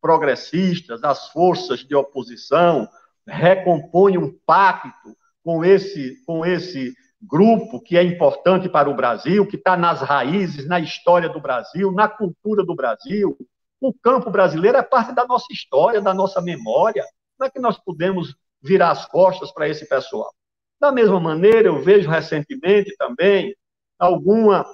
[0.00, 2.88] progressistas, as forças de oposição,
[3.26, 9.56] recompõem um pacto com esse, com esse grupo que é importante para o Brasil, que
[9.56, 13.36] está nas raízes, na história do Brasil, na cultura do Brasil.
[13.80, 17.04] O campo brasileiro é parte da nossa história, da nossa memória.
[17.36, 20.32] Como é que nós podemos virar as costas para esse pessoal?
[20.80, 23.54] Da mesma maneira, eu vejo recentemente também
[23.98, 24.64] alguma,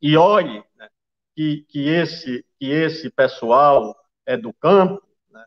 [0.00, 0.88] e olhe, né,
[1.34, 3.96] que, que, esse, que esse pessoal
[4.28, 5.42] é do campo né,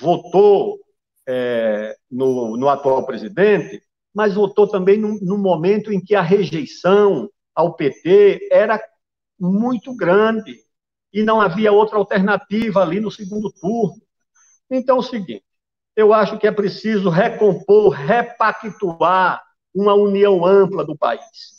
[0.00, 0.78] votou
[1.26, 3.82] é, no, no atual presidente,
[4.14, 8.80] mas votou também no, momento em que a rejeição ao PT era
[9.38, 10.56] muito grande
[11.12, 14.00] e não havia outra alternativa ali no segundo turno.
[14.70, 15.44] Então, é o seguinte:
[15.96, 19.42] eu acho que é preciso recompor, repactuar
[19.74, 21.56] uma união ampla do país.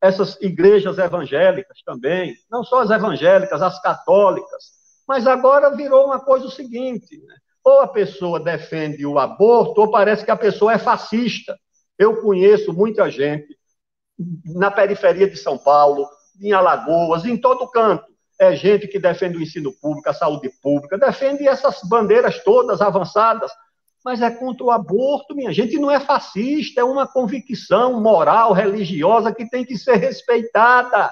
[0.00, 4.79] Essas igrejas evangélicas também, não só as evangélicas, as católicas,
[5.10, 7.34] mas agora virou uma coisa o seguinte: né?
[7.64, 11.58] ou a pessoa defende o aborto, ou parece que a pessoa é fascista.
[11.98, 13.58] Eu conheço muita gente
[14.44, 16.06] na periferia de São Paulo,
[16.40, 18.04] em Alagoas, em todo canto,
[18.38, 23.50] é gente que defende o ensino público, a saúde pública, defende essas bandeiras todas avançadas,
[24.04, 29.34] mas é contra o aborto, minha gente, não é fascista, é uma convicção moral, religiosa
[29.34, 31.10] que tem que ser respeitada.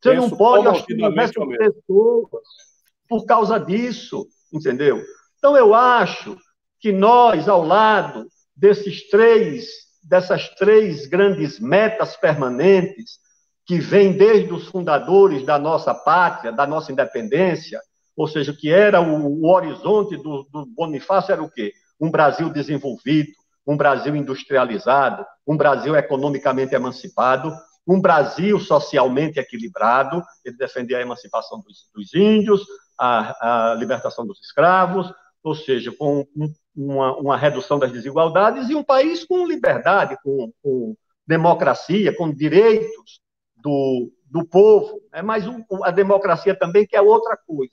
[0.00, 2.69] Você Penso não pode hostilizar as pessoas
[3.10, 5.02] por causa disso, entendeu?
[5.36, 6.38] Então eu acho
[6.78, 9.66] que nós, ao lado desses três,
[10.04, 13.18] dessas três grandes metas permanentes,
[13.66, 17.80] que vem desde os fundadores da nossa pátria, da nossa independência,
[18.16, 21.72] ou seja, que era o, o horizonte do, do Bonifácio era o quê?
[22.00, 23.30] Um Brasil desenvolvido,
[23.66, 27.52] um Brasil industrializado, um Brasil economicamente emancipado,
[27.86, 30.22] um Brasil socialmente equilibrado.
[30.44, 32.64] Ele defendia a emancipação dos, dos índios,
[33.00, 35.10] a, a, libertação dos escravos,
[35.42, 40.52] ou seja, com um, uma, uma, redução das desigualdades e um país com liberdade, com,
[40.62, 40.94] com
[41.26, 43.20] democracia, com direitos
[43.56, 47.72] do, do povo, é mas o, a democracia também, que é outra coisa.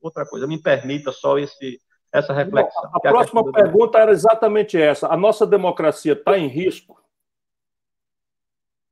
[0.00, 1.80] Outra coisa, me permita só esse,
[2.12, 2.84] essa reflexão.
[2.86, 5.06] A, a próxima pergunta era exatamente essa.
[5.08, 7.00] A nossa democracia está em risco?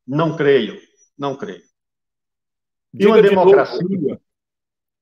[0.07, 0.81] Não creio,
[1.19, 1.63] não creio.
[2.93, 4.19] De uma democracia de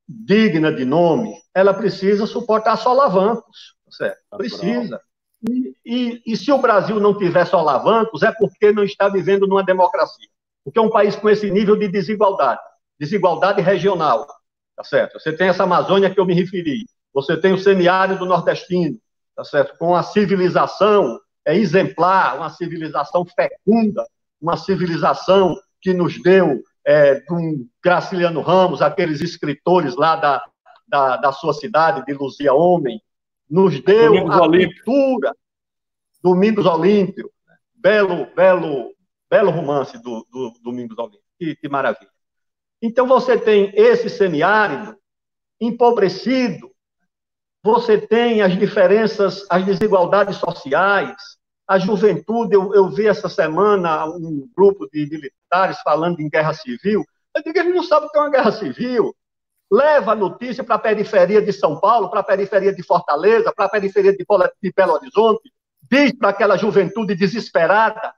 [0.08, 4.18] digna de nome, ela precisa suportar solavancos, certo?
[4.30, 5.00] Tá precisa.
[5.48, 9.64] E, e, e, se o Brasil não tiver solavancos, é porque não está vivendo numa
[9.64, 10.28] democracia.
[10.64, 12.60] Porque é um país com esse nível de desigualdade,
[12.98, 14.26] desigualdade regional,
[14.76, 15.18] tá certo?
[15.18, 18.96] Você tem essa Amazônia que eu me referi, você tem o semiárido nordestino,
[19.34, 19.76] tá certo?
[19.76, 24.06] Com a civilização é exemplar, uma civilização fecunda,
[24.40, 30.44] uma civilização que nos deu é, um Graciliano Ramos, aqueles escritores lá da,
[30.86, 33.00] da, da sua cidade, de Luzia Homem,
[33.48, 34.84] nos deu Domingos a Olímpio.
[34.84, 35.36] cultura,
[36.22, 37.30] Domingos Olímpio,
[37.74, 38.92] belo, belo
[39.32, 41.22] Belo romance do, do Domingos Olímpio.
[41.38, 42.10] Que, que maravilha.
[42.82, 44.94] Então, você tem esse semiárido
[45.58, 46.70] empobrecido,
[47.64, 51.16] você tem as diferenças, as desigualdades sociais,
[51.72, 52.54] a juventude.
[52.54, 57.02] Eu, eu vi essa semana um grupo de militares falando em guerra civil.
[57.34, 59.16] Eu digo, eles não sabem o que é uma guerra civil.
[59.70, 63.64] Leva a notícia para a periferia de São Paulo, para a periferia de Fortaleza, para
[63.64, 65.50] a periferia de Belo Horizonte,
[65.90, 68.12] diz para aquela juventude desesperada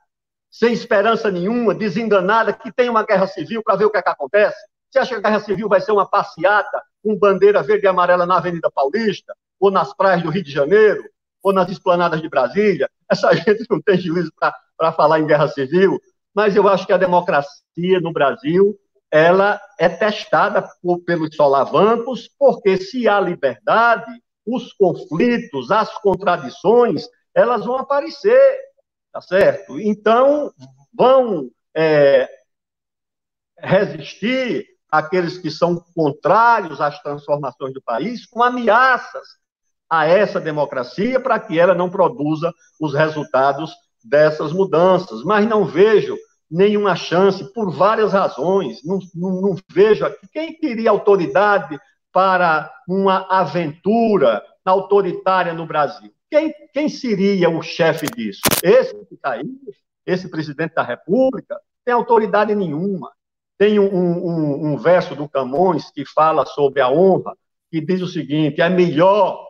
[0.51, 4.09] sem esperança nenhuma, desenganada, que tem uma guerra civil para ver o que, é que
[4.09, 4.57] acontece?
[4.89, 8.25] Você acha que a guerra civil vai ser uma passeata com bandeira verde e amarela
[8.25, 11.03] na Avenida Paulista, ou nas praias do Rio de Janeiro,
[11.45, 12.89] ou nas esplanadas de Brasília?
[13.09, 14.31] Essa gente não tem juízo
[14.77, 15.99] para falar em guerra civil,
[16.33, 18.77] mas eu acho que a democracia no Brasil
[19.11, 24.11] ela é testada por, pelos solavancos, porque se há liberdade,
[24.45, 28.65] os conflitos, as contradições, elas vão aparecer
[29.15, 29.79] tá certo?
[29.79, 30.53] Então,
[30.93, 32.27] vão é,
[33.57, 39.25] resistir aqueles que são contrários às transformações do país com ameaças
[39.89, 45.23] a essa democracia para que ela não produza os resultados dessas mudanças.
[45.23, 46.17] Mas não vejo
[46.49, 48.83] nenhuma chance, por várias razões.
[48.83, 50.27] Não, não, não vejo aqui.
[50.31, 51.79] Quem teria autoridade
[52.11, 56.11] para uma aventura autoritária no Brasil?
[56.29, 58.41] Quem, quem seria o chefe disso?
[58.63, 59.49] Esse que está aí,
[60.05, 63.11] esse presidente da República, tem autoridade nenhuma.
[63.57, 67.33] Tem um, um, um verso do Camões que fala sobre a honra,
[67.71, 69.45] que diz o seguinte: é melhor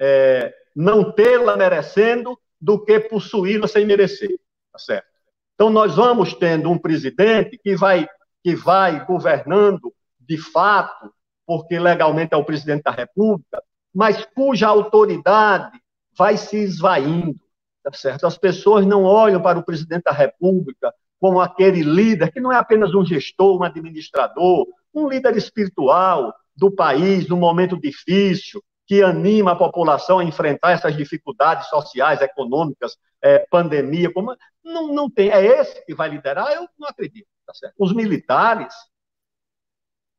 [0.00, 4.38] é, não tê-la merecendo do que possuí-la sem merecer.
[4.72, 5.06] Tá certo?
[5.54, 8.06] Então, nós vamos tendo um presidente que vai,
[8.44, 11.12] que vai governando de fato,
[11.46, 15.80] porque legalmente é o presidente da República, mas cuja autoridade
[16.16, 17.40] vai se esvaindo.
[17.82, 18.26] Tá certo?
[18.26, 22.56] As pessoas não olham para o presidente da República como aquele líder que não é
[22.56, 29.52] apenas um gestor, um administrador, um líder espiritual do país no momento difícil, que anima
[29.52, 35.44] a população a enfrentar essas dificuldades sociais, econômicas, é, pandemia, como não, não tem, é
[35.44, 36.50] esse que vai liderar?
[36.52, 37.28] Eu não acredito.
[37.46, 37.52] Tá?
[37.78, 38.74] Os militares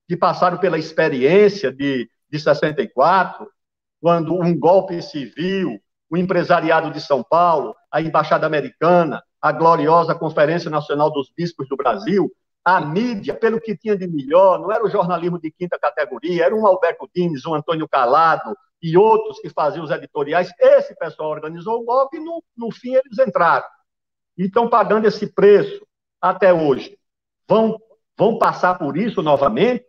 [0.07, 3.49] que passaram pela experiência de, de 64,
[3.99, 10.69] quando um golpe civil, o empresariado de São Paulo, a embaixada americana, a gloriosa Conferência
[10.69, 12.31] Nacional dos Bispos do Brasil,
[12.63, 16.55] a mídia, pelo que tinha de melhor, não era o jornalismo de quinta categoria, era
[16.55, 20.51] um Alberto Dines, um Antônio Calado e outros que faziam os editoriais.
[20.59, 23.65] Esse pessoal organizou o golpe e, no, no fim, eles entraram.
[24.37, 25.85] E estão pagando esse preço
[26.21, 26.97] até hoje.
[27.47, 27.77] Vão,
[28.17, 29.85] vão passar por isso novamente?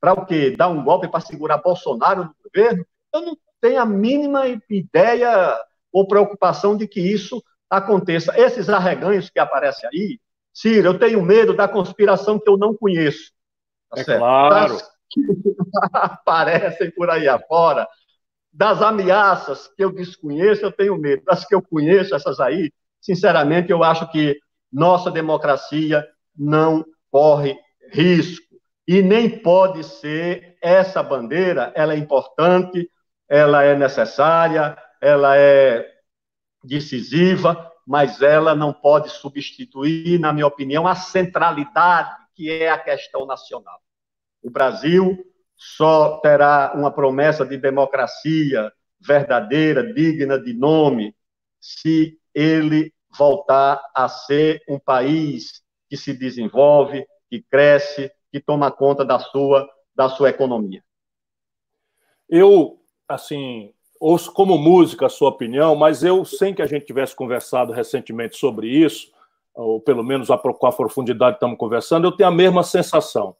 [0.00, 0.54] Para o quê?
[0.56, 2.86] Dar um golpe para segurar Bolsonaro no governo?
[3.12, 5.58] Eu não tenho a mínima ideia
[5.92, 8.38] ou preocupação de que isso aconteça.
[8.38, 10.20] Esses arreganhos que aparecem aí,
[10.60, 13.30] Ciro, eu tenho medo da conspiração que eu não conheço.
[13.90, 14.18] Tá é certo?
[14.18, 14.74] claro.
[14.74, 15.20] Das que
[15.94, 17.86] aparecem por aí afora,
[18.52, 21.22] das ameaças que eu desconheço, eu tenho medo.
[21.24, 24.36] Das que eu conheço, essas aí, sinceramente, eu acho que
[24.72, 26.04] nossa democracia
[26.36, 27.56] não corre
[27.92, 28.44] risco.
[28.86, 32.90] E nem pode ser essa bandeira, ela é importante,
[33.28, 35.86] ela é necessária, ela é
[36.64, 43.24] decisiva, mas ela não pode substituir, na minha opinião, a centralidade que é a questão
[43.24, 43.80] nacional.
[44.42, 45.24] O Brasil
[45.56, 48.70] só terá uma promessa de democracia
[49.00, 51.16] verdadeira, digna de nome,
[51.58, 59.02] se ele voltar a ser um país que se desenvolve, que cresce, que toma conta
[59.02, 60.84] da sua da sua economia.
[62.28, 67.14] Eu, assim, ouço como música a sua opinião, mas eu, sem que a gente tivesse
[67.14, 69.10] conversado recentemente sobre isso,
[69.54, 73.36] ou pelo menos com a profundidade que estamos conversando, eu tenho a mesma sensação.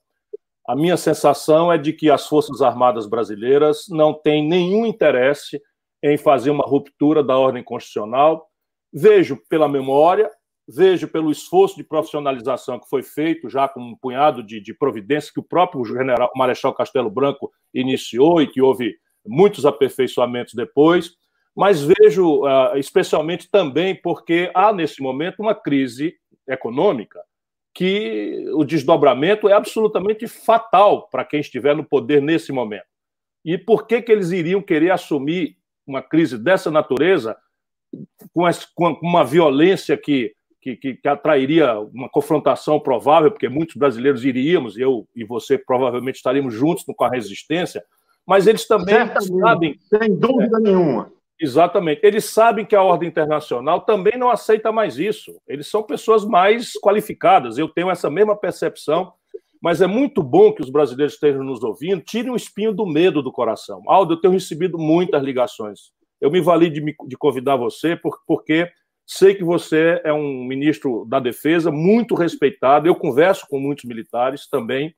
[0.67, 5.63] A minha sensação é de que as Forças Armadas brasileiras não têm nenhum interesse
[6.03, 8.49] em fazer uma ruptura da ordem constitucional.
[8.93, 10.31] Vejo pela memória,
[10.69, 15.33] vejo pelo esforço de profissionalização que foi feito, já com um punhado de, de providências
[15.33, 18.95] que o próprio general Marechal Castelo Branco iniciou e que houve
[19.27, 21.13] muitos aperfeiçoamentos depois,
[21.55, 26.15] mas vejo uh, especialmente também porque há nesse momento uma crise
[26.47, 27.21] econômica
[27.75, 32.87] que o desdobramento é absolutamente fatal para quem estiver no poder nesse momento.
[33.45, 37.37] E por que, que eles iriam querer assumir uma crise dessa natureza
[38.75, 45.09] com, uma violência que, que, que, atrairia uma confrontação provável, porque muitos brasileiros iríamos, eu
[45.15, 47.83] e você provavelmente estaríamos juntos com a resistência,
[48.29, 49.79] mas eles também Certamente, sabem.
[49.89, 51.11] Sem dúvida é, nenhuma.
[51.41, 52.03] Exatamente.
[52.05, 55.41] Eles sabem que a ordem internacional também não aceita mais isso.
[55.49, 57.57] Eles são pessoas mais qualificadas.
[57.57, 59.15] Eu tenho essa mesma percepção.
[59.63, 62.03] Mas é muito bom que os brasileiros estejam nos ouvindo.
[62.03, 63.83] Tirem o espinho do medo do coração.
[63.87, 65.91] Aldo, eu tenho recebido muitas ligações.
[66.21, 68.71] Eu me vali de, me, de convidar você por, porque
[69.07, 72.87] sei que você é um ministro da Defesa muito respeitado.
[72.87, 74.95] Eu converso com muitos militares também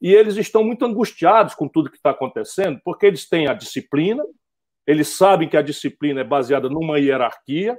[0.00, 4.22] e eles estão muito angustiados com tudo que está acontecendo, porque eles têm a disciplina,
[4.86, 7.78] eles sabem que a disciplina é baseada numa hierarquia,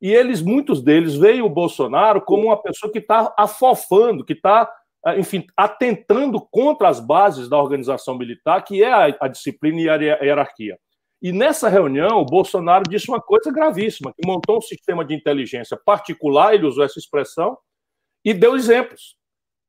[0.00, 4.70] e eles, muitos deles, veem o Bolsonaro como uma pessoa que está afofando, que está,
[5.16, 9.94] enfim, atentando contra as bases da organização militar, que é a, a disciplina e a
[10.22, 10.78] hierarquia.
[11.22, 15.74] E nessa reunião, o Bolsonaro disse uma coisa gravíssima, que montou um sistema de inteligência
[15.74, 17.56] particular, ele usou essa expressão,
[18.22, 19.16] e deu exemplos.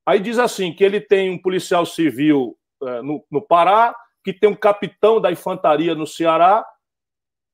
[0.05, 4.49] Aí diz assim: que ele tem um policial civil é, no, no Pará, que tem
[4.49, 6.65] um capitão da infantaria no Ceará.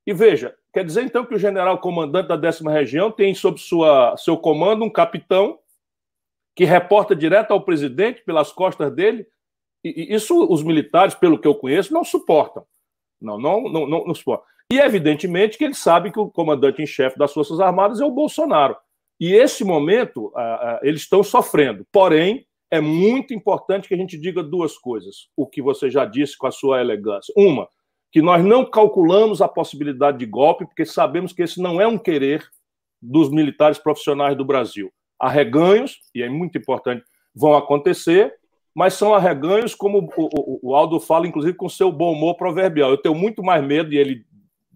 [0.06, 4.16] E veja, quer dizer então que o general comandante da décima região tem sob sua,
[4.18, 5.60] seu comando um capitão
[6.56, 9.26] que reporta direto ao presidente pelas costas dele.
[9.84, 12.66] E, isso os militares, pelo que eu conheço, não suportam.
[13.20, 14.45] Não, não, não, não, não suportam.
[14.72, 18.12] E evidentemente que eles sabem que o comandante em chefe das Forças Armadas é o
[18.12, 18.76] Bolsonaro.
[19.22, 20.34] E esse momento,
[20.82, 21.86] eles estão sofrendo.
[21.92, 25.28] Porém, é muito importante que a gente diga duas coisas.
[25.38, 27.32] O que você já disse com a sua elegância.
[27.38, 27.70] Uma,
[28.12, 32.00] que nós não calculamos a possibilidade de golpe, porque sabemos que esse não é um
[32.00, 32.44] querer
[33.00, 34.92] dos militares profissionais do Brasil.
[35.20, 37.04] Arreganhos, e é muito importante,
[37.36, 38.34] vão acontecer,
[38.74, 42.90] mas são arreganhos, como o, o, o Aldo fala, inclusive com seu bom humor proverbial.
[42.90, 44.26] Eu tenho muito mais medo, e ele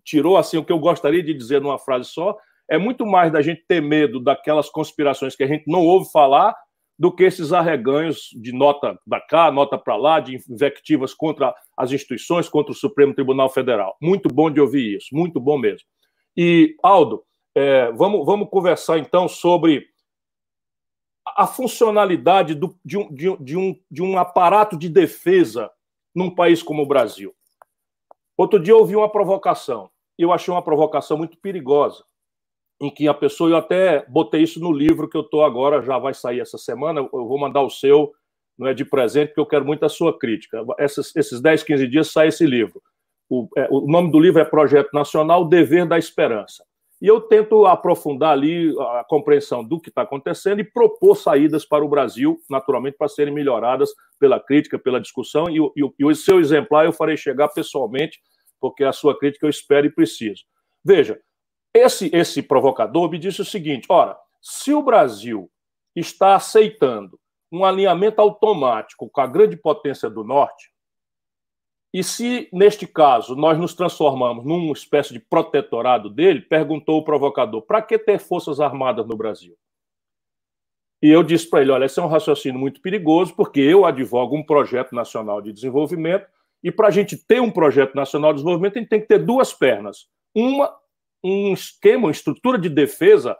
[0.03, 2.37] tirou assim o que eu gostaria de dizer numa frase só,
[2.69, 6.55] é muito mais da gente ter medo daquelas conspirações que a gente não ouve falar
[6.97, 11.91] do que esses arreganhos de nota da cá, nota para lá, de invectivas contra as
[11.91, 13.97] instituições, contra o Supremo Tribunal Federal.
[14.01, 15.85] Muito bom de ouvir isso, muito bom mesmo.
[16.37, 19.85] E, Aldo, é, vamos, vamos conversar então sobre
[21.35, 25.69] a funcionalidade do, de, um, de, de, um, de um aparato de defesa
[26.13, 27.33] num país como o Brasil.
[28.37, 32.03] Outro dia eu ouvi uma provocação, e eu achei uma provocação muito perigosa,
[32.85, 35.97] em que a pessoa, eu até botei isso no livro que eu estou agora, já
[35.97, 38.13] vai sair essa semana, eu vou mandar o seu,
[38.57, 40.63] não é de presente, porque eu quero muito a sua crítica.
[40.77, 42.81] Essas, esses 10, 15 dias sai esse livro.
[43.29, 46.63] O, é, o nome do livro é Projeto Nacional Dever da Esperança.
[47.01, 51.83] E eu tento aprofundar ali a compreensão do que está acontecendo e propor saídas para
[51.83, 55.49] o Brasil, naturalmente, para serem melhoradas pela crítica, pela discussão.
[55.49, 58.19] E, e, e o seu exemplar eu farei chegar pessoalmente,
[58.61, 60.43] porque a sua crítica eu espero e preciso.
[60.83, 61.19] Veja,
[61.75, 65.51] esse, esse provocador me disse o seguinte: ora, se o Brasil
[65.93, 67.19] está aceitando
[67.51, 70.71] um alinhamento automático com a grande potência do Norte,
[71.93, 77.61] e se, neste caso, nós nos transformamos numa espécie de protetorado dele, perguntou o provocador:
[77.61, 79.55] para que ter forças armadas no Brasil?
[81.01, 84.35] E eu disse para ele: olha, esse é um raciocínio muito perigoso, porque eu advogo
[84.35, 86.25] um projeto nacional de desenvolvimento,
[86.63, 89.19] e para a gente ter um projeto nacional de desenvolvimento, a gente tem que ter
[89.19, 90.07] duas pernas.
[90.33, 90.73] Uma,
[91.25, 93.35] um esquema, uma estrutura de defesa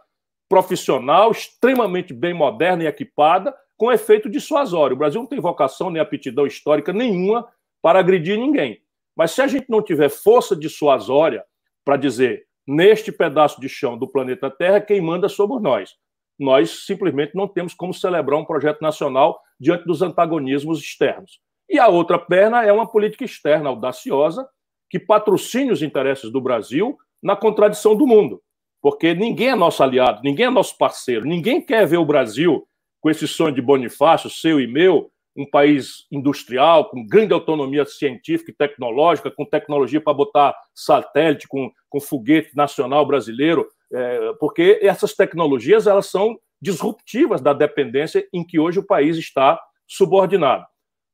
[0.50, 4.96] profissional, extremamente bem moderna e equipada, com efeito dissuasório.
[4.96, 7.48] O Brasil não tem vocação nem aptidão histórica nenhuma
[7.82, 8.82] para agredir ninguém.
[9.16, 11.44] Mas se a gente não tiver força dissuasória
[11.84, 15.96] para dizer neste pedaço de chão do planeta Terra, quem manda somos nós.
[16.40, 21.40] Nós simplesmente não temos como celebrar um projeto nacional diante dos antagonismos externos.
[21.70, 24.48] E a outra perna é uma política externa audaciosa
[24.90, 28.40] que patrocine os interesses do Brasil na contradição do mundo.
[28.80, 32.68] Porque ninguém é nosso aliado, ninguém é nosso parceiro, ninguém quer ver o Brasil
[33.02, 38.52] com esse sonho de Bonifácio, seu e meu, um país industrial, com grande autonomia científica
[38.52, 45.16] e tecnológica, com tecnologia para botar satélite, com, com foguete nacional brasileiro, é, porque essas
[45.16, 50.64] tecnologias elas são disruptivas da dependência em que hoje o país está subordinado.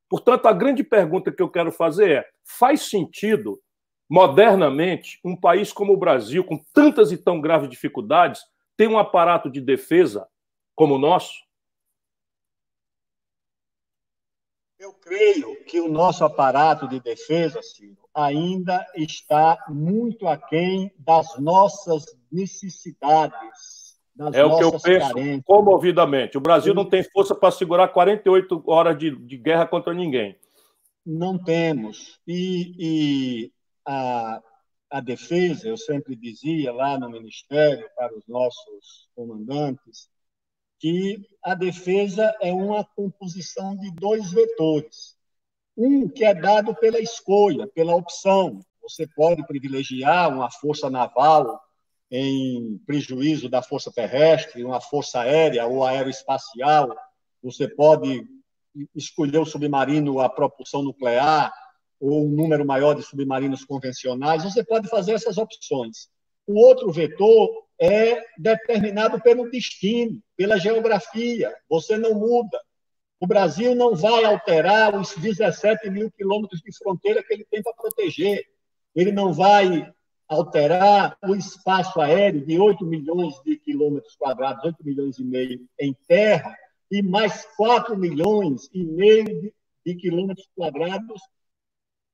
[0.09, 2.26] Portanto, a grande pergunta que eu quero fazer é:
[2.59, 3.57] faz sentido,
[4.12, 8.41] modernamente, um país como o Brasil, com tantas e tão graves dificuldades,
[8.76, 10.28] ter um aparato de defesa
[10.76, 11.32] como o nosso?
[14.78, 22.03] Eu creio que o nosso aparato de defesa, Ciro, ainda está muito aquém das nossas
[22.30, 23.97] necessidades.
[24.14, 25.41] Das é o que eu penso carências.
[25.45, 26.38] comovidamente.
[26.38, 30.38] O Brasil não tem força para segurar 48 horas de, de guerra contra ninguém.
[31.05, 32.20] Não temos.
[32.28, 33.51] E, e
[33.86, 34.41] a,
[34.89, 40.09] a defesa, eu sempre dizia lá no Ministério para os nossos comandantes,
[40.79, 45.15] que a defesa é uma composição de dois vetores.
[45.77, 48.59] Um que é dado pela escolha, pela opção.
[48.82, 51.61] Você pode privilegiar uma força naval
[52.09, 56.93] em prejuízo da força terrestre, uma força aérea ou aeroespacial.
[57.41, 58.27] Você pode
[58.95, 61.53] escolher o submarino a propulsão nuclear
[62.02, 64.43] ou um número maior de submarinos convencionais.
[64.43, 66.10] Você pode fazer essas opções.
[66.47, 67.47] O outro vetor
[67.80, 71.54] é determinado pelo destino, pela geografia.
[71.70, 72.60] Você não muda.
[73.20, 77.74] O Brasil não vai alterar os 17 mil quilômetros de fronteira que ele tem para
[77.74, 78.45] proteger.
[78.95, 79.88] Ele não vai
[80.28, 85.95] alterar o espaço aéreo de 8 milhões de quilômetros quadrados, 8 milhões e meio em
[86.08, 86.56] terra,
[86.89, 89.54] e mais 4 milhões e meio de,
[89.86, 91.22] de quilômetros quadrados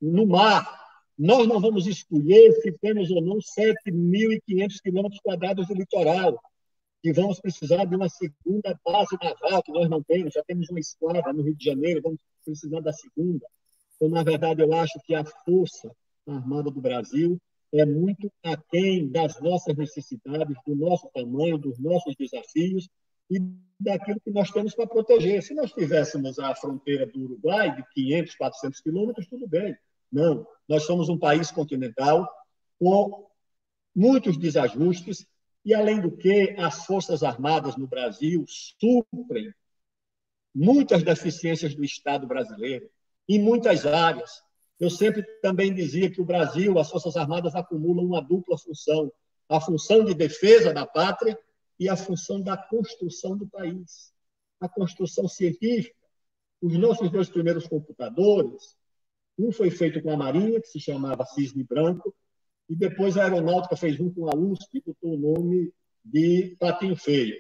[0.02, 0.88] no mar.
[1.18, 6.40] Nós não vamos escolher se temos ou não 7.500 quilômetros quadrados de litoral,
[7.04, 10.80] e vamos precisar de uma segunda base naval, que nós não temos, já temos uma
[10.80, 13.46] esquadra no Rio de Janeiro, vamos precisar da segunda.
[13.96, 15.92] Então, na verdade, eu acho que a força
[16.28, 17.40] armada do Brasil
[17.74, 22.90] é muito aquém das nossas necessidades, do nosso tamanho, dos nossos desafios
[23.30, 23.40] e
[23.80, 25.42] daquilo que nós temos para proteger.
[25.44, 29.76] Se nós tivéssemos a fronteira do Uruguai de 500, 400 quilômetros, tudo bem.
[30.12, 32.28] Não, nós somos um país continental
[32.80, 33.28] com
[33.96, 35.26] muitos desajustes
[35.66, 39.54] E, além do que, as Forças Armadas no Brasil suprem
[40.56, 42.90] muitas deficiências do Estado brasileiro,
[43.28, 44.42] em muitas áreas.
[44.80, 49.12] Eu sempre também dizia que o Brasil, as Forças Armadas acumulam uma dupla função:
[49.50, 51.38] a função de defesa da pátria
[51.78, 54.14] e a função da construção do país,
[54.62, 55.98] a construção científica.
[56.62, 58.77] Os nossos dois primeiros computadores,
[59.38, 62.14] um foi feito com a Marinha, que se chamava Cisne Branco,
[62.70, 65.72] e depois a Aeronáutica fez um com a USP, que botou o nome
[66.04, 67.36] de Patinho Feio.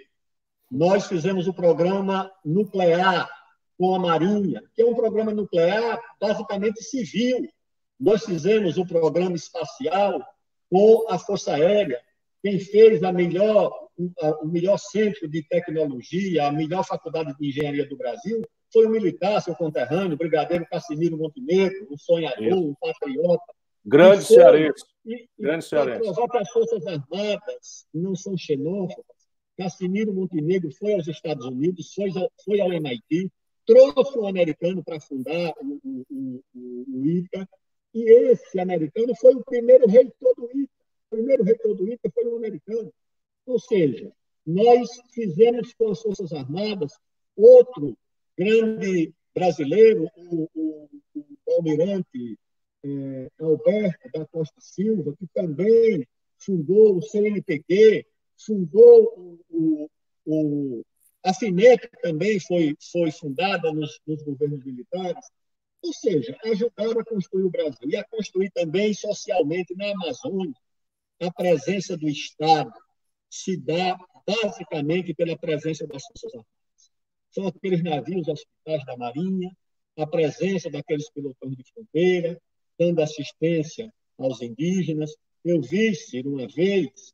[0.69, 3.29] Nós fizemos o programa nuclear
[3.77, 7.47] com a Marinha, que é um programa nuclear basicamente civil.
[7.99, 10.21] Nós fizemos o programa espacial
[10.69, 11.99] com a Força Aérea.
[12.43, 13.71] Quem fez a melhor,
[14.41, 18.41] o melhor centro de tecnologia, a melhor faculdade de engenharia do Brasil,
[18.71, 23.53] foi um militar, seu conterrâneo, o brigadeiro Cassimiro Montenegro, um sonhador, um patriota.
[23.85, 24.85] Grande cearense.
[25.39, 26.01] Grande cearense.
[26.01, 29.05] provar que as Forças Armadas não são xenófobas,
[29.57, 32.11] Cassimiro Montenegro foi aos Estados Unidos, foi,
[32.43, 33.31] foi ao MIT,
[33.65, 37.47] trouxe um americano para fundar o, o, o, o, ITA,
[37.93, 40.71] e esse americano foi o primeiro reitor do ITA.
[41.09, 42.93] O primeiro reitor do ITA foi um americano.
[43.45, 44.11] Ou seja,
[44.45, 46.93] nós fizemos com as Forças Armadas
[47.35, 47.97] outro
[48.37, 52.37] grande brasileiro, o, o, o almirante
[52.83, 56.07] é, Alberto da Costa Silva, que também
[56.37, 58.05] fundou o CNPq,
[58.37, 59.89] fundou o,
[60.25, 60.85] o,
[61.23, 65.25] a FINEP também foi, foi fundada nos, nos governos militares,
[65.81, 70.55] ou seja, ajudaram a construir o Brasil e a construir também socialmente na Amazônia.
[71.21, 72.71] A presença do Estado
[73.29, 76.56] se dá basicamente pela presença das Forças Armadas.
[77.37, 79.55] São aqueles navios hospitais da Marinha,
[79.95, 82.41] a presença daqueles pilotões de fronteira,
[82.79, 85.15] dando assistência aos indígenas.
[85.45, 87.13] Eu vi, Ciro, uma vez,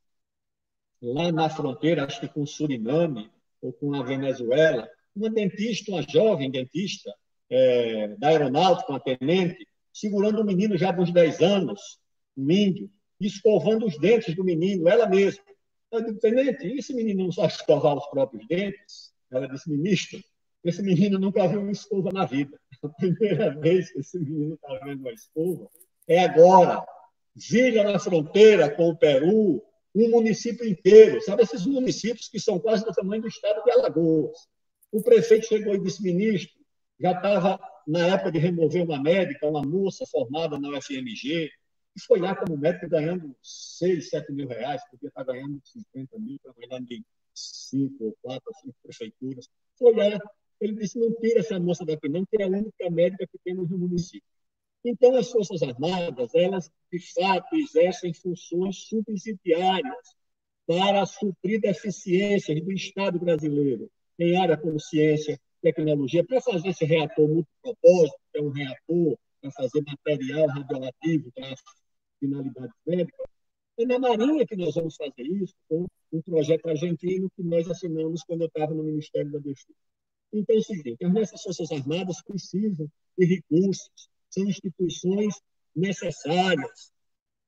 [1.01, 3.29] lá na fronteira, acho que com o Suriname
[3.61, 7.13] ou com a Venezuela, uma dentista, uma jovem dentista
[7.49, 11.99] é, da aeronáutica, uma tenente, segurando um menino já de uns 10 anos,
[12.37, 15.43] um índio, escovando os dentes do menino, ela mesma.
[15.91, 19.12] Eu disse, tenente, e esse menino não sabe escovar os próprios dentes?
[19.33, 20.19] Ela disse, ministro,
[20.63, 22.59] esse menino nunca viu uma escova na vida.
[22.83, 25.69] A primeira vez que esse menino está vendo uma escova
[26.07, 26.85] é agora.
[27.35, 29.63] Vila na fronteira com o Peru,
[29.95, 31.43] um município inteiro, sabe?
[31.43, 34.37] Esses municípios que são quase do tamanho do estado de Alagoas.
[34.91, 36.53] O prefeito chegou e disse, ministro,
[36.99, 41.49] já estava na época de remover uma médica, uma moça formada na UFMG,
[41.95, 46.39] e foi lá como médico ganhando 6, 7 mil reais, podia estar ganhando 50 mil,
[46.39, 47.03] trabalhando em
[47.33, 49.49] 5 ou 4 ou 5 prefeituras.
[49.81, 50.19] Lá,
[50.61, 53.69] ele disse, não tira essa moça daqui não, que é a única médica que temos
[53.69, 54.27] no município.
[54.85, 60.15] Então, as Forças Armadas, elas, de fato, exercem funções subsidiárias
[60.65, 67.27] para suprir deficiências do Estado brasileiro em área como ciência, tecnologia, para fazer esse reator
[67.27, 71.55] multipropósito, que é um reator para fazer material radioativo para
[72.19, 73.32] finalidades médicas.
[73.77, 78.23] É na Marinha que nós vamos fazer isso, com um projeto argentino que nós assinamos
[78.23, 79.73] quando eu estava no Ministério da Defesa.
[80.31, 85.35] Então, é o seguinte, as nossas Forças Armadas precisam de recursos, são instituições
[85.75, 86.91] necessárias.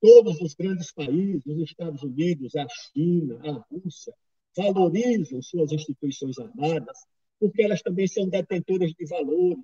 [0.01, 4.13] Todos os grandes países, os Estados Unidos, a China, a Rússia,
[4.55, 6.97] valorizam suas instituições armadas,
[7.39, 9.63] porque elas também são detentoras de valores.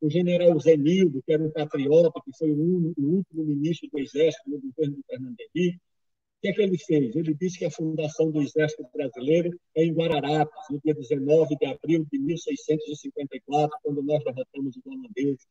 [0.00, 4.60] O general Zenildo, que era um patriota, que foi o, último ministro do Exército no
[4.60, 5.91] governo do Fernando Henrique, o
[6.42, 7.14] que é que ele fez?
[7.14, 11.66] Ele disse que a fundação do Exército Brasileiro é em Guararapes, no dia 19 de
[11.66, 15.46] abril de 1654, quando nós derrotamos os holandeses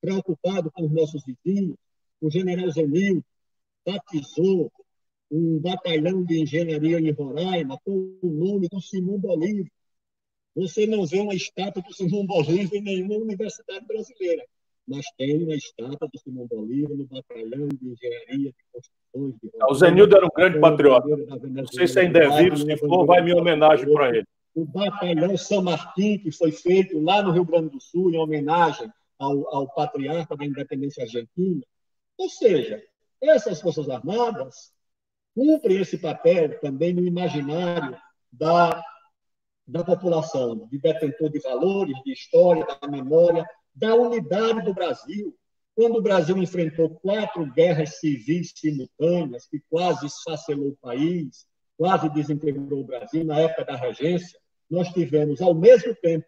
[0.00, 1.76] preocupado com os nossos vizinhos,
[2.20, 3.24] o general Zenil
[3.84, 4.70] batizou
[5.28, 9.66] um batalhão de engenharia em Roraima com o nome do Simão Bolívar.
[10.54, 14.46] Você não vê uma estátua do Simão Bolívar em nenhuma universidade brasileira,
[14.86, 19.70] mas tem uma estátua do Simão Bolívar no batalhão de engenharia de construções de Roraima.
[19.70, 21.08] O Zenildo era um grande patriota.
[21.08, 24.26] Não sei se ainda é vivo, se for, vai minha homenagem para ele.
[24.54, 28.88] O batalhão São Martim, que foi feito lá no Rio Grande do Sul, em homenagem
[29.18, 31.62] ao, ao patriarca da independência argentina.
[32.16, 32.82] Ou seja,
[33.20, 34.72] essas Forças Armadas
[35.34, 37.96] cumprem esse papel também no imaginário
[38.32, 38.82] da,
[39.66, 43.44] da população, de detentor de valores, de história, da memória,
[43.76, 45.36] da unidade do Brasil.
[45.74, 51.46] Quando o Brasil enfrentou quatro guerras civis simultâneas, que quase esfacelou o país,
[51.76, 56.24] quase desintegrou o Brasil, na época da regência, nós tivemos, ao mesmo tempo,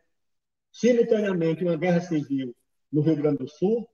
[0.70, 2.54] simultaneamente, uma guerra civil
[2.92, 3.88] no Rio Grande do Sul,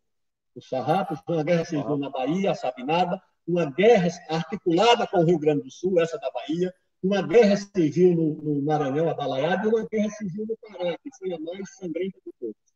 [0.57, 5.39] os farrapos, uma guerra civil na Bahia, a Sabinada, uma guerra articulada com o Rio
[5.39, 9.87] Grande do Sul, essa da Bahia, uma guerra civil no, no Maranhão, abalaiado, e uma
[9.87, 12.74] guerra civil no Pará, que foi a mais sangrenta de todas.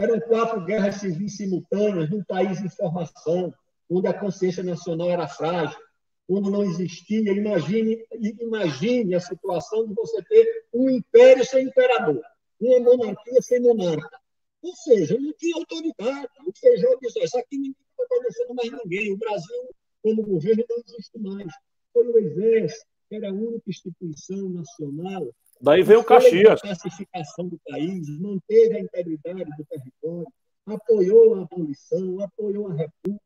[0.00, 3.52] Eram quatro guerras civis simultâneas num país em formação,
[3.90, 5.78] onde a consciência nacional era frágil,
[6.26, 7.30] onde não existia.
[7.30, 8.02] Imagine,
[8.40, 12.22] imagine a situação de você ter um império sem imperador,
[12.58, 14.18] uma monarquia sem monarca.
[14.62, 16.28] Ou seja, não tinha autoridade.
[16.46, 19.12] O Feijó disse: Isso aqui ninguém está obedecendo mais ninguém.
[19.12, 19.68] O Brasil,
[20.02, 21.52] como governo, não existe mais.
[21.92, 25.28] Foi o Exército, que era a única instituição nacional.
[25.60, 26.60] Daí veio o Caxias.
[26.64, 30.26] A pacificação do país, manteve a integridade do território,
[30.66, 33.20] apoiou a abolição, apoiou a república.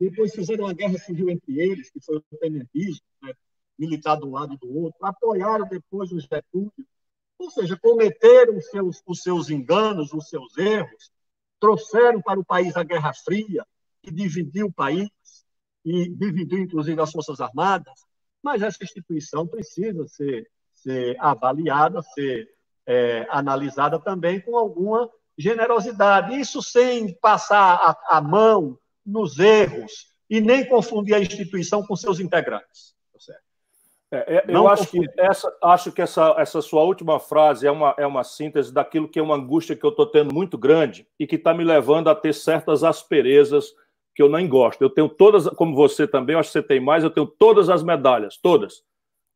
[0.00, 3.32] Depois fizeram uma guerra civil entre eles, que foi o tenentismo, né?
[3.78, 5.04] militar de um lado e do outro.
[5.04, 6.72] Apoiaram depois os Getúlio.
[7.38, 11.10] Ou seja, cometeram os seus, os seus enganos, os seus erros,
[11.60, 13.64] trouxeram para o país a Guerra Fria,
[14.02, 15.10] que dividiu o país,
[15.84, 18.06] e dividiu, inclusive, as Forças Armadas,
[18.42, 20.48] mas essa instituição precisa ser,
[20.86, 22.48] ser avaliada, ser
[22.86, 26.38] é, analisada também com alguma generosidade.
[26.38, 32.20] Isso sem passar a, a, mão nos erros e nem confundir a instituição com seus
[32.20, 32.94] integrantes.
[33.12, 33.34] Tá
[34.12, 37.92] é, é, eu acho que, essa, acho que essa, essa sua última frase é uma,
[37.98, 41.26] é uma síntese daquilo que é uma angústia que eu estou tendo muito grande e
[41.26, 43.74] que está me levando a ter certas asperezas
[44.14, 44.80] que eu nem gosto.
[44.80, 47.82] Eu tenho todas, como você também, acho que você tem mais, eu tenho todas as
[47.82, 48.84] medalhas, todas.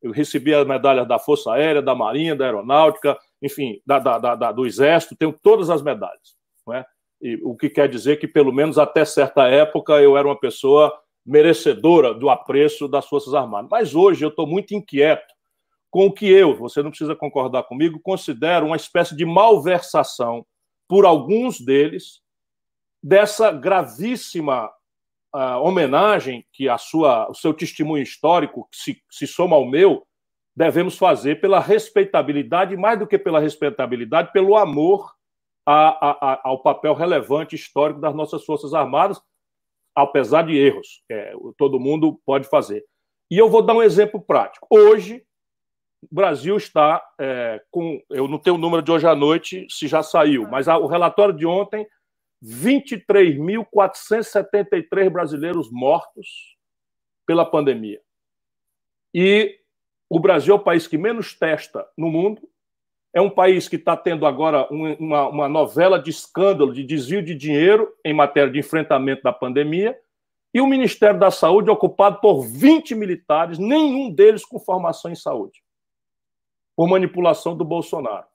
[0.03, 4.53] Eu recebi as medalhas da Força Aérea, da Marinha, da Aeronáutica, enfim, da, da, da,
[4.53, 6.37] do Exército, tenho todas as medalhas.
[6.67, 6.85] Não é?
[7.21, 10.93] E, o que quer dizer que, pelo menos até certa época, eu era uma pessoa
[11.25, 13.69] merecedora do apreço das Forças Armadas.
[13.71, 15.35] Mas hoje eu estou muito inquieto
[15.91, 20.47] com o que eu, você não precisa concordar comigo, considero uma espécie de malversação
[20.89, 22.21] por alguns deles
[23.03, 24.71] dessa gravíssima
[25.35, 30.07] uh, homenagem que a sua, o seu testemunho histórico se, se soma ao meu,
[30.55, 35.15] devemos fazer pela respeitabilidade, mais do que pela respeitabilidade, pelo amor
[35.67, 39.21] a, a, ao papel relevante histórico das nossas Forças Armadas,
[39.95, 41.03] apesar de erros.
[41.11, 42.85] É, todo mundo pode fazer.
[43.31, 44.67] E eu vou dar um exemplo prático.
[44.71, 45.23] Hoje,
[46.03, 48.03] o Brasil está é, com.
[48.11, 50.87] Eu não tenho o número de hoje à noite, se já saiu, mas a, o
[50.87, 51.87] relatório de ontem
[52.43, 56.57] 23.473 brasileiros mortos
[57.27, 58.01] pela pandemia.
[59.13, 59.59] E
[60.09, 62.49] o Brasil é o país que menos testa no mundo.
[63.13, 67.35] É um país que está tendo agora uma, uma novela de escândalo de desvio de
[67.35, 69.99] dinheiro em matéria de enfrentamento da pandemia.
[70.53, 75.15] E o Ministério da Saúde é ocupado por 20 militares, nenhum deles com formação em
[75.15, 75.63] saúde,
[76.75, 78.27] por manipulação do Bolsonaro.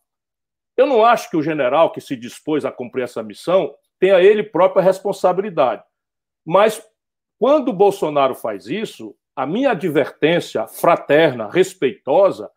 [0.78, 4.44] Eu não acho que o general que se dispôs a cumprir essa missão tenha ele
[4.44, 5.84] própria responsabilidade.
[6.46, 6.82] Mas
[7.40, 12.50] quando o Bolsonaro faz isso, a minha advertência fraterna, respeitosa,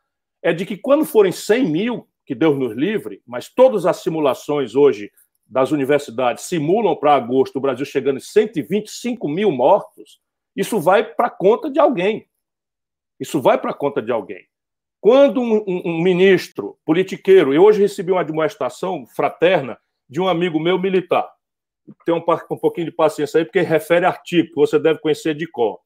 [0.43, 4.75] é de que quando forem 100 mil, que Deus nos livre, mas todas as simulações
[4.75, 5.11] hoje
[5.47, 10.21] das universidades simulam para agosto o Brasil chegando em 125 mil mortos,
[10.55, 12.29] isso vai para a conta de alguém.
[13.19, 14.47] Isso vai para a conta de alguém.
[15.01, 19.79] Quando um, um, um, ministro politiqueiro, eu hoje recebi uma demonstração fraterna
[20.09, 21.29] de um amigo meu militar.
[22.05, 25.47] Tem um, um pouquinho de paciência aí, porque refere artigo que você deve conhecer de
[25.47, 25.81] cor.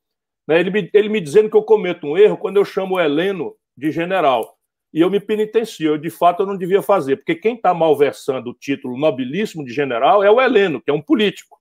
[0.47, 3.01] Né, ele me, ele me dizendo que eu cometo um erro quando eu chamo o
[3.01, 4.57] Heleno de general.
[4.93, 5.93] E eu me penitencio.
[5.93, 9.73] Eu, de fato, eu não devia fazer, porque quem está malversando o título nobilíssimo de
[9.73, 11.59] general é o Heleno, que é um político.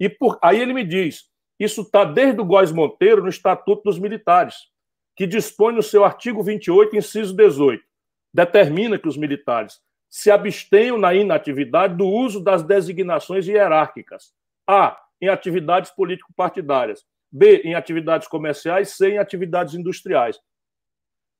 [0.00, 1.24] E por, aí ele me diz:
[1.58, 4.56] isso está desde o Góes Monteiro no Estatuto dos Militares,
[5.14, 7.82] que dispõe no seu artigo 28, inciso 18,
[8.32, 9.78] determina que os militares
[10.14, 14.32] se abstenham na inatividade do uso das designações hierárquicas.
[14.64, 14.96] A.
[15.20, 17.04] Em atividades político-partidárias.
[17.32, 17.62] B.
[17.64, 18.90] Em atividades comerciais.
[18.90, 19.14] C.
[19.14, 20.38] Em atividades industriais.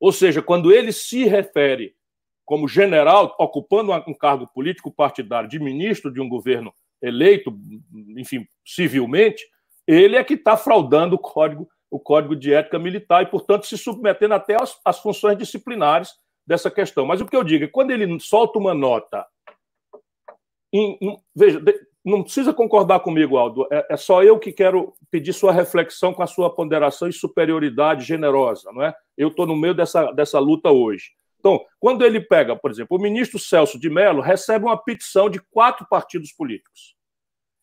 [0.00, 1.94] Ou seja, quando ele se refere
[2.44, 7.56] como general, ocupando um cargo político-partidário de ministro de um governo eleito,
[8.16, 9.46] enfim, civilmente,
[9.86, 13.78] ele é que está fraudando o código, o código de ética militar e, portanto, se
[13.78, 17.06] submetendo até às, às funções disciplinares dessa questão.
[17.06, 19.26] Mas o que eu digo é quando ele solta uma nota.
[20.72, 21.62] Em, em, veja,
[22.04, 23.66] não precisa concordar comigo, Aldo.
[23.72, 28.04] É, é, só eu que quero pedir sua reflexão com a sua ponderação e superioridade
[28.04, 28.94] generosa, não é?
[29.16, 31.12] Eu estou no meio dessa, dessa luta hoje.
[31.38, 35.40] Então, quando ele pega, por exemplo, o ministro Celso de Mello recebe uma petição de
[35.50, 36.94] quatro partidos políticos.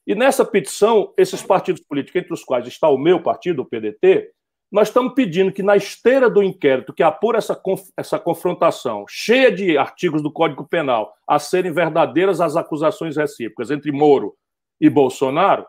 [0.05, 4.31] E nessa petição, esses partidos políticos, entre os quais está o meu partido, o PDT,
[4.71, 7.61] nós estamos pedindo que, na esteira do inquérito que apura essa,
[7.97, 13.91] essa confrontação, cheia de artigos do Código Penal, a serem verdadeiras as acusações recíprocas entre
[13.91, 14.33] Moro
[14.79, 15.67] e Bolsonaro,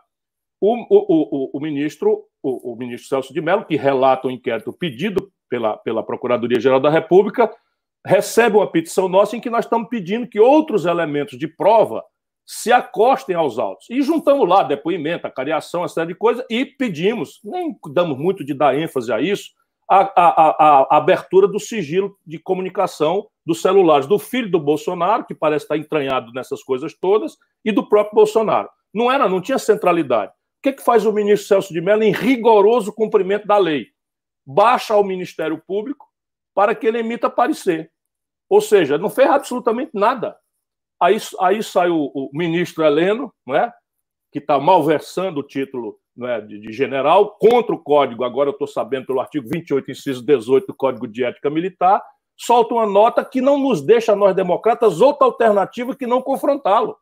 [0.61, 5.29] o, o, o, o ministro, o, ministro Celso de Mello, que relata o inquérito pedido
[5.49, 7.53] pela, pela Procuradoria-Geral da República,
[8.05, 12.01] recebe uma petição nossa em que nós estamos pedindo que outros elementos de prova
[12.45, 13.89] se acostem aos autos.
[13.89, 18.43] E juntamos lá depoimento, a cariação, uma série de coisas, e pedimos, nem damos muito
[18.43, 19.51] de dar ênfase a isso,
[19.89, 25.25] a, a, a, a abertura do sigilo de comunicação dos celulares do filho do Bolsonaro,
[25.25, 28.69] que parece estar entranhado nessas coisas todas, e do próprio Bolsonaro.
[28.93, 30.31] Não era, não tinha centralidade.
[30.31, 33.87] O que, é que faz o ministro Celso de Mello em rigoroso cumprimento da lei?
[34.45, 36.07] Baixa ao Ministério Público
[36.53, 37.91] para que ele emita parecer.
[38.47, 40.37] Ou seja, não fez absolutamente nada.
[41.03, 43.73] Aí, aí sai o, o ministro Heleno, não é?
[44.31, 48.67] que está malversando o título é, de, de, general contra o Código, agora eu estou
[48.67, 52.01] sabendo pelo artigo 28, inciso 18 do Código de Ética Militar,
[52.37, 56.97] solta uma nota que não nos deixa, nós democratas, outra alternativa que não confrontá-lo.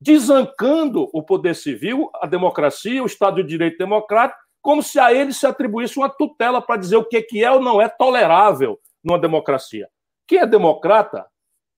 [0.00, 5.32] Desancando o poder civil, a democracia, o Estado de Direito Democrático, como se a ele
[5.32, 9.88] se atribuísse uma tutela para dizer o que é ou não é tolerável numa democracia.
[10.26, 11.24] Quem é democrata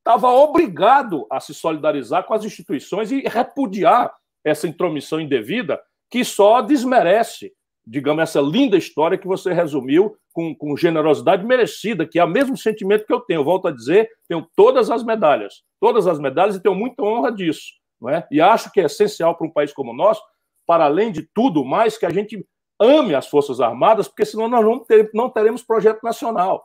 [0.08, 4.10] estava obrigado a se solidarizar com as instituições e repudiar
[4.42, 5.78] essa intromissão indevida
[6.10, 7.52] que só desmerece,
[7.86, 12.56] digamos, essa linda história que você resumiu com, com generosidade merecida, que é o mesmo
[12.56, 13.44] sentimento que eu tenho.
[13.44, 17.74] Volto a dizer, tenho todas as medalhas, todas as medalhas e tenho muita honra disso.
[18.00, 18.26] Não é?
[18.30, 20.22] E acho que é essencial para um país como o nosso,
[20.66, 22.42] para além de tudo mais, que a gente
[22.80, 26.64] ame as Forças Armadas, porque senão nós não, ter, não teremos projeto nacional.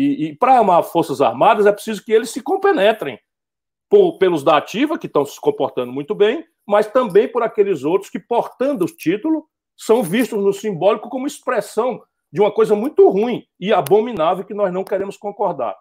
[0.00, 3.20] E, e para amar Forças Armadas é preciso que eles se compenetrem
[3.86, 8.10] por, pelos da ativa, que estão se comportando muito bem, mas também por aqueles outros
[8.10, 9.44] que, portando o título,
[9.76, 14.72] são vistos no simbólico como expressão de uma coisa muito ruim e abominável que nós
[14.72, 15.76] não queremos concordar.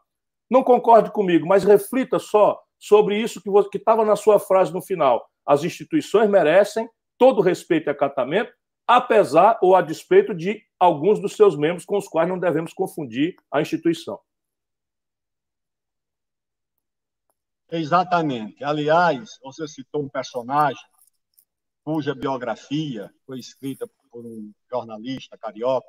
[0.51, 5.25] Não concorde comigo, mas reflita só sobre isso que estava na sua frase no final.
[5.45, 8.51] As instituições merecem todo respeito e acatamento,
[8.89, 13.35] apesar ou a despeito de alguns dos seus membros com os quais não devemos confundir
[13.51, 14.19] a instituição.
[17.69, 18.63] Exatamente.
[18.63, 20.81] Aliás, você citou um personagem
[21.83, 25.87] cuja biografia foi escrita por um jornalista carioca,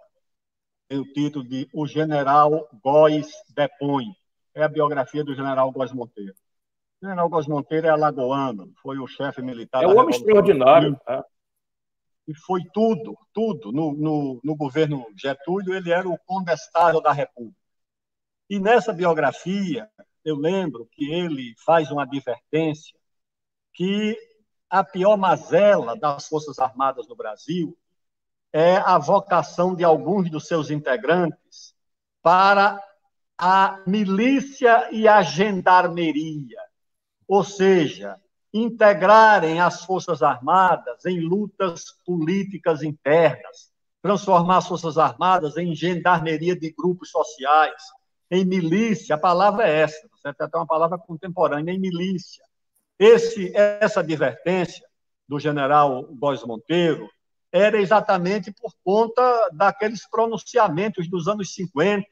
[0.86, 4.14] tem o título de O General Góes Depõe.
[4.54, 6.34] É a biografia do General Góes Monteiro.
[7.00, 9.84] O General Góes Monteiro é alagoano, foi o chefe militar.
[9.84, 11.00] É um homem extraordinário.
[11.08, 11.22] É
[12.30, 13.72] e foi tudo, tudo.
[13.72, 17.58] No, no, no governo Getúlio, ele era o condestável da República.
[18.48, 19.90] E nessa biografia,
[20.24, 22.96] eu lembro que ele faz uma advertência
[23.72, 24.16] que
[24.68, 27.76] a pior mazela das Forças Armadas no Brasil
[28.52, 31.74] é a vocação de alguns dos seus integrantes
[32.22, 32.80] para
[33.36, 36.60] a milícia e a gendarmeria.
[37.26, 38.20] Ou seja,
[38.52, 43.70] integrarem as Forças Armadas em lutas políticas internas,
[44.02, 47.82] transformar as Forças Armadas em gendarmeria de grupos sociais,
[48.30, 50.40] em milícia, a palavra é essa, certo?
[50.40, 52.44] até uma palavra contemporânea, em milícia.
[52.98, 54.86] Esse, essa advertência
[55.28, 57.08] do general Góes Monteiro
[57.52, 62.06] era exatamente por conta daqueles pronunciamentos dos anos 50,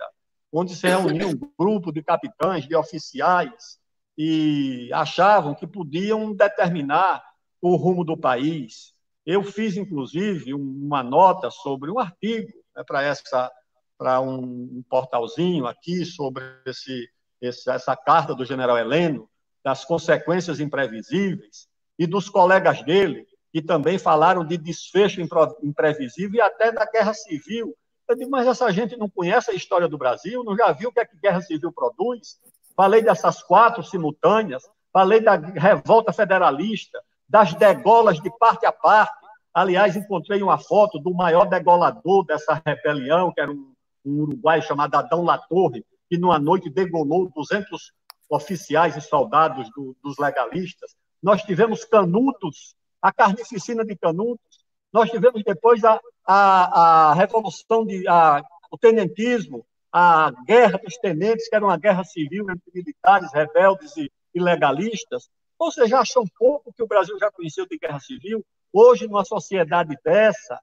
[0.52, 3.78] onde se reuniu um grupo de capitães, de oficiais,
[4.18, 7.24] e achavam que podiam determinar
[7.62, 8.92] o rumo do país.
[9.24, 13.50] Eu fiz, inclusive, uma nota sobre um artigo né, para essa
[13.96, 17.10] para um, portalzinho aqui sobre esse,
[17.40, 19.28] esse, essa carta do general Heleno,
[19.64, 25.20] das consequências imprevisíveis, e dos colegas dele, que também falaram de desfecho
[25.64, 27.76] imprevisível e até da guerra civil.
[28.08, 30.92] Eu digo, mas essa gente não conhece a história do Brasil, não já viu o
[30.92, 32.38] que, é que guerra civil produz?
[32.78, 34.62] Falei dessas quatro simultâneas,
[34.92, 39.26] falei da revolta federalista, das degolas de parte a parte.
[39.52, 43.74] Aliás, encontrei uma foto do maior degolador dessa rebelião, que era um,
[44.06, 47.92] um uruguaio chamado Adão Latorre, que numa noite degolou 200
[48.30, 50.94] oficiais e soldados do, dos legalistas.
[51.20, 54.64] Nós tivemos Canudos, a carnificina de Canudos.
[54.92, 61.48] Nós tivemos depois a, a, a revolução, de, a, o tenentismo, a Guerra dos Tenentes,
[61.48, 65.28] que era uma guerra civil entre militares, rebeldes e, legalistas.
[65.58, 68.44] Você já achou um pouco que o Brasil já conheceu de guerra civil?
[68.72, 70.60] Hoje, numa sociedade dessa,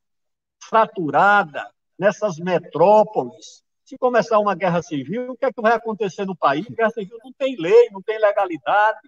[0.63, 1.69] fraturada,
[1.99, 6.65] nessas metrópoles, se começar uma guerra civil, o que é que vai acontecer no país?
[6.67, 8.99] Guerra civil não tem lei, não tem legalidade.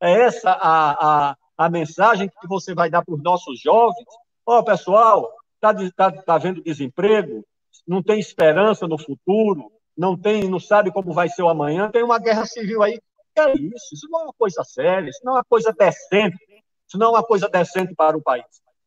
[0.00, 4.06] É essa a, a, a mensagem que você vai dar para os nossos jovens?
[4.44, 7.44] Ó, oh, pessoal, está tá, tá vendo desemprego?
[7.86, 12.02] Não tem esperança no futuro, não tem, não sabe como vai ser o amanhã, tem
[12.02, 13.00] uma guerra civil aí.
[13.36, 13.94] É isso?
[13.94, 16.36] Isso não é uma coisa séria, isso não é uma coisa decente,
[16.86, 18.44] isso não é uma coisa decente para o país.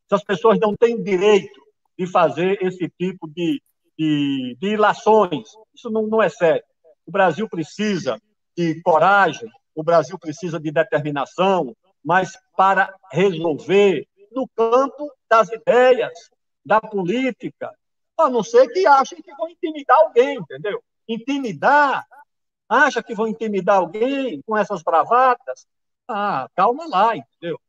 [0.10, 1.60] Essas pessoas não têm direito
[1.98, 3.62] de fazer esse tipo de,
[3.98, 5.48] de, de ilações.
[5.74, 6.64] Isso não, não é sério.
[7.06, 8.20] O Brasil precisa
[8.56, 16.14] de coragem, o Brasil precisa de determinação, mas para resolver no campo das ideias,
[16.64, 17.72] da política,
[18.18, 20.84] a não ser que achem que vão intimidar alguém, entendeu?
[21.08, 22.06] Intimidar,
[22.68, 25.68] acha que vão intimidar alguém com essas bravatas?
[26.08, 27.60] Ah, calma lá, entendeu?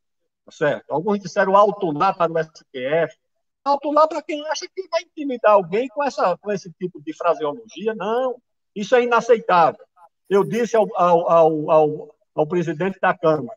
[0.44, 0.90] Tá certo?
[0.90, 3.16] Alguns disseram alto lá para o STF.
[3.64, 7.12] Alto lá para quem acha que vai intimidar alguém com, essa, com esse tipo de
[7.12, 7.94] fraseologia.
[7.94, 8.40] Não,
[8.74, 9.84] isso é inaceitável.
[10.28, 13.56] Eu disse ao, ao, ao, ao, ao presidente da Câmara,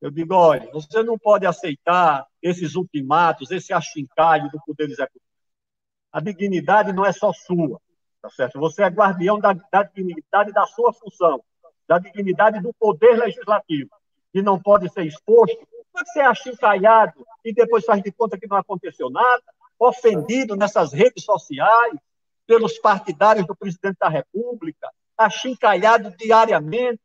[0.00, 5.24] eu digo, olha, você não pode aceitar esses ultimatos, esse achincalho do Poder Executivo.
[6.14, 7.80] A dignidade não é só sua,
[8.22, 8.60] tá certo?
[8.60, 11.42] Você é guardião da, da dignidade da sua função,
[11.88, 13.90] da dignidade do Poder Legislativo,
[14.32, 15.58] que não pode ser exposto.
[15.92, 19.42] Como é achincalhado e depois faz de conta que não aconteceu nada?
[19.76, 21.98] Ofendido nessas redes sociais
[22.46, 24.88] pelos partidários do presidente da República,
[25.18, 27.00] achincalhado diariamente.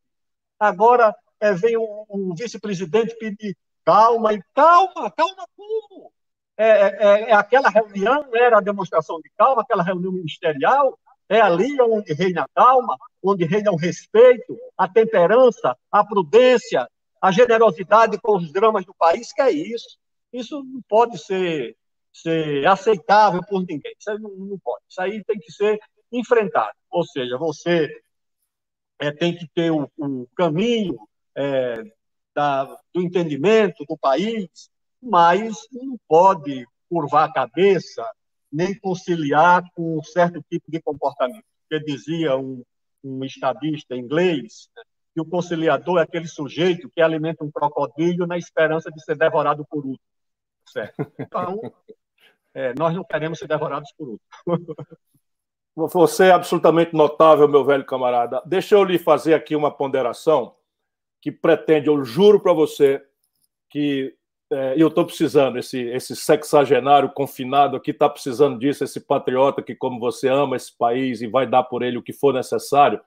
[0.59, 6.11] Agora é, vem um, um vice-presidente pedir calma, e calma, calma como?
[6.61, 10.99] É, é, é, aquela reunião, era a demonstração de calma, aquela reunião ministerial,
[11.29, 16.85] é ali onde reina a calma, onde reina o respeito, a temperança, a prudência,
[17.21, 19.97] a generosidade com os dramas do país, que é isso.
[20.33, 21.77] Isso não pode ser,
[22.11, 23.93] ser aceitável por ninguém.
[23.97, 24.83] Isso aí não, não pode.
[24.89, 25.79] Isso aí tem que ser
[26.11, 26.73] enfrentado.
[26.89, 27.89] Ou seja, você
[28.99, 30.99] é, tem que ter o, o caminho
[31.37, 31.83] é,
[32.35, 34.68] da, do entendimento do país,
[35.01, 38.05] mas não pode curvar a cabeça
[38.51, 41.43] nem conciliar com um certo tipo de comportamento.
[41.69, 42.63] Porque dizia um,
[43.03, 44.69] um estadista inglês
[45.13, 49.65] que o conciliador é aquele sujeito que alimenta um crocodilo na esperança de ser devorado
[49.69, 50.01] por outro.
[50.67, 51.11] Certo?
[51.19, 51.59] Então,
[52.53, 54.75] é, nós não queremos ser devorados por outro.
[55.75, 58.41] Você é absolutamente notável, meu velho camarada.
[58.45, 60.55] Deixa eu lhe fazer aqui uma ponderação
[61.21, 63.01] que pretende, eu juro para você,
[63.69, 64.13] que
[64.51, 69.75] é, eu estou precisando, esse, esse sexagenário confinado aqui está precisando disso, esse patriota que,
[69.75, 72.99] como você ama esse país e vai dar por ele o que for necessário,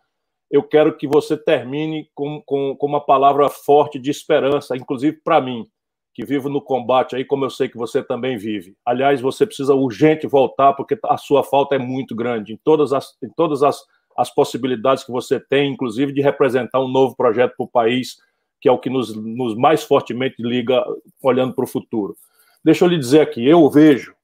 [0.50, 5.40] eu quero que você termine com, com, com uma palavra forte de esperança, inclusive para
[5.40, 5.66] mim,
[6.14, 8.76] que vivo no combate aí, como eu sei que você também vive.
[8.84, 13.16] Aliás, você precisa urgente voltar, porque a sua falta é muito grande em todas as,
[13.22, 13.82] em todas as
[14.16, 18.16] as possibilidades que você tem, inclusive de representar um novo projeto para o país,
[18.62, 20.84] que é o que nos, nos mais fortemente liga
[21.20, 22.16] olhando para o futuro.
[22.64, 24.14] Deixa eu lhe dizer aqui, eu vejo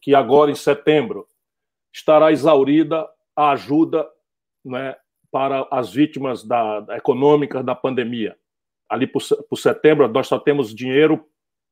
[0.00, 1.26] que agora em setembro
[1.92, 4.08] estará exaurida a ajuda
[4.64, 4.94] né,
[5.32, 8.36] para as vítimas da, da econômicas da pandemia.
[8.88, 9.20] Ali por,
[9.56, 11.26] setembro nós só temos dinheiro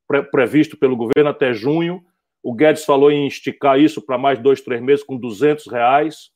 [0.08, 2.04] pre, previsto pelo governo até junho.
[2.42, 6.32] O Guedes falou em esticar isso para mais dois, três meses com 200 reais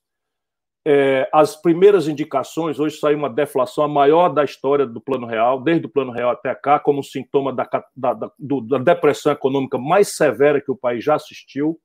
[0.86, 5.62] é, as primeiras indicações, hoje saiu uma deflação a maior da história do Plano Real,
[5.62, 10.16] desde o Plano Real até cá, como sintoma da, da, da, da depressão econômica mais
[10.16, 11.78] severa que o país já assistiu.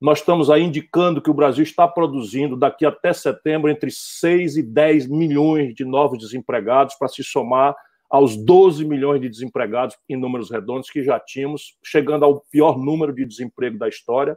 [0.00, 4.62] Nós estamos aí indicando que o Brasil está produzindo, daqui até setembro, entre 6 e
[4.62, 7.74] 10 milhões de novos desempregados, para se somar
[8.08, 13.12] aos 12 milhões de desempregados em números redondos que já tínhamos, chegando ao pior número
[13.12, 14.36] de desemprego da história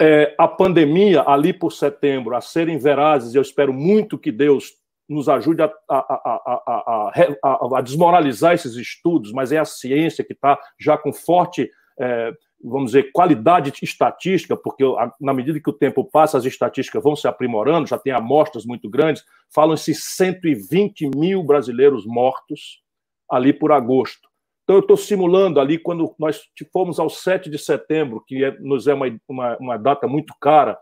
[0.00, 4.72] é, a pandemia, ali por setembro, a serem verazes, eu espero muito que Deus
[5.08, 7.10] nos ajude a, a,
[7.42, 11.68] a, a desmoralizar esses estudos, mas é a ciência que está já com forte,
[11.98, 12.32] é,
[12.62, 14.84] vamos dizer, qualidade estatística, porque
[15.20, 18.88] na medida que o tempo passa, as estatísticas vão se aprimorando, já tem amostras muito
[18.88, 22.82] grandes, falam-se 120 mil brasileiros mortos
[23.30, 24.27] ali por agosto.
[24.68, 28.86] Então, eu estou simulando ali, quando nós fomos ao 7 de setembro, que é, nos
[28.86, 30.78] é uma, uma, uma data muito cara,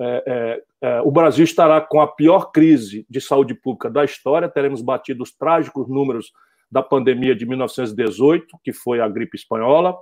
[0.00, 4.48] é, é, é, o Brasil estará com a pior crise de saúde pública da história,
[4.48, 6.30] teremos batido os trágicos números
[6.70, 9.96] da pandemia de 1918, que foi a gripe espanhola,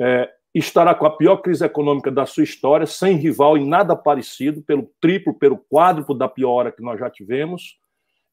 [0.00, 4.60] é, estará com a pior crise econômica da sua história, sem rival em nada parecido,
[4.60, 7.78] pelo triplo, pelo quádruplo da pior hora que nós já tivemos,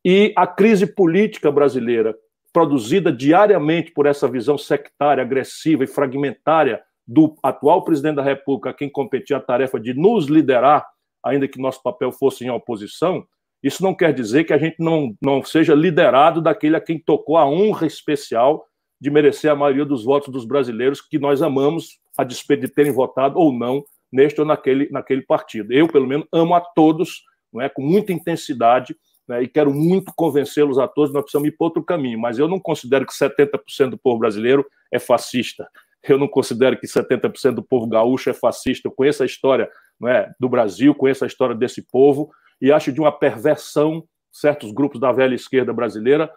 [0.04, 2.16] e a crise política brasileira,
[2.54, 8.74] produzida diariamente por essa visão sectária, agressiva e fragmentária do atual presidente da República, a
[8.74, 10.86] quem competia a tarefa de nos liderar,
[11.24, 13.26] ainda que nosso papel fosse em oposição,
[13.64, 17.38] isso não quer dizer que a gente não, não seja liderado daquele a quem tocou
[17.38, 18.66] a honra especial
[19.00, 22.92] de merecer a maioria dos votos dos brasileiros que nós amamos, a despeito de terem
[22.92, 25.74] votado ou não neste ou naquele, naquele partido.
[25.74, 28.96] Eu, pelo menos, amo a todos, não é, com muita intensidade,
[29.28, 32.48] né, e quero muito convencê-los a todos, nós precisamos ir para outro caminho, mas eu
[32.48, 35.68] não considero que 70% do povo brasileiro é fascista.
[36.08, 38.88] Eu não considero que 70% do povo gaúcho é fascista.
[38.88, 42.30] Eu conheço a história não é, do Brasil, conheço a história desse povo
[42.62, 46.30] e acho de uma perversão certos grupos da velha esquerda brasileira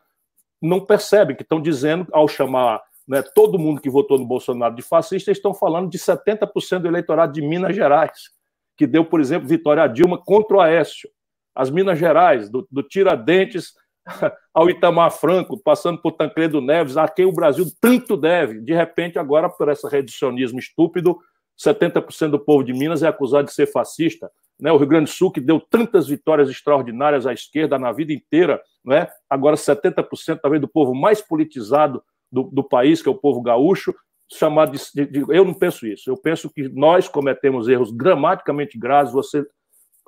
[0.60, 4.82] não percebem que estão dizendo, ao chamar né, todo mundo que votou no Bolsonaro de
[4.82, 8.30] fascista, estão falando de 70% do eleitorado de Minas Gerais,
[8.76, 11.08] que deu, por exemplo, vitória a Dilma contra o Aécio.
[11.56, 13.72] As Minas Gerais, do, do Tiradentes
[14.54, 18.60] ao Itamar Franco, passando por Tancredo Neves, a quem o Brasil tanto deve.
[18.60, 21.18] De repente, agora, por esse reducionismo estúpido,
[21.58, 24.30] 70% do povo de Minas é acusado de ser fascista.
[24.60, 24.70] Né?
[24.70, 28.60] O Rio Grande do Sul, que deu tantas vitórias extraordinárias à esquerda na vida inteira,
[28.84, 29.08] né?
[29.28, 33.94] agora 70% talvez do povo mais politizado do, do, país, que é o povo gaúcho,
[34.30, 36.10] chamado de, de, de, Eu não penso isso.
[36.10, 39.12] Eu penso que nós cometemos erros gramaticamente graves.
[39.12, 39.46] Você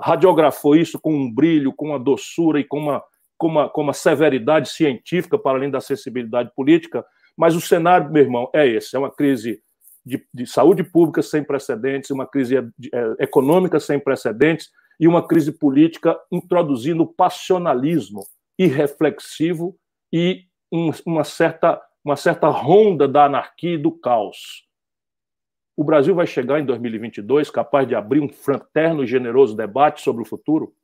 [0.01, 3.03] radiografou isso com um brilho, com uma doçura e com uma,
[3.37, 7.05] com uma, com uma severidade científica, para além da sensibilidade política.
[7.37, 9.61] Mas o cenário, meu irmão, é esse: é uma crise
[10.05, 12.63] de, de saúde pública sem precedentes, uma crise é,
[13.21, 18.25] econômica sem precedentes e uma crise política introduzindo passionalismo
[18.59, 19.77] irreflexivo
[20.13, 24.68] e um, uma, certa, uma certa ronda da anarquia e do caos.
[25.79, 30.23] O Brasil vai chegar em 2022 capaz de abrir um fraterno e generoso debate sobre
[30.23, 30.75] o futuro?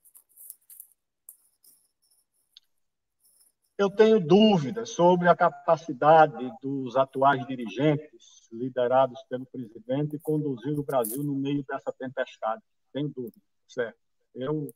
[3.77, 11.25] Eu tenho dúvidas sobre a capacidade dos atuais dirigentes, liderados pelo presidente, conduzir o Brasil
[11.25, 12.63] no meio dessa tempestade.
[12.93, 13.99] Tenho dúvidas, certo?
[14.33, 14.73] Eu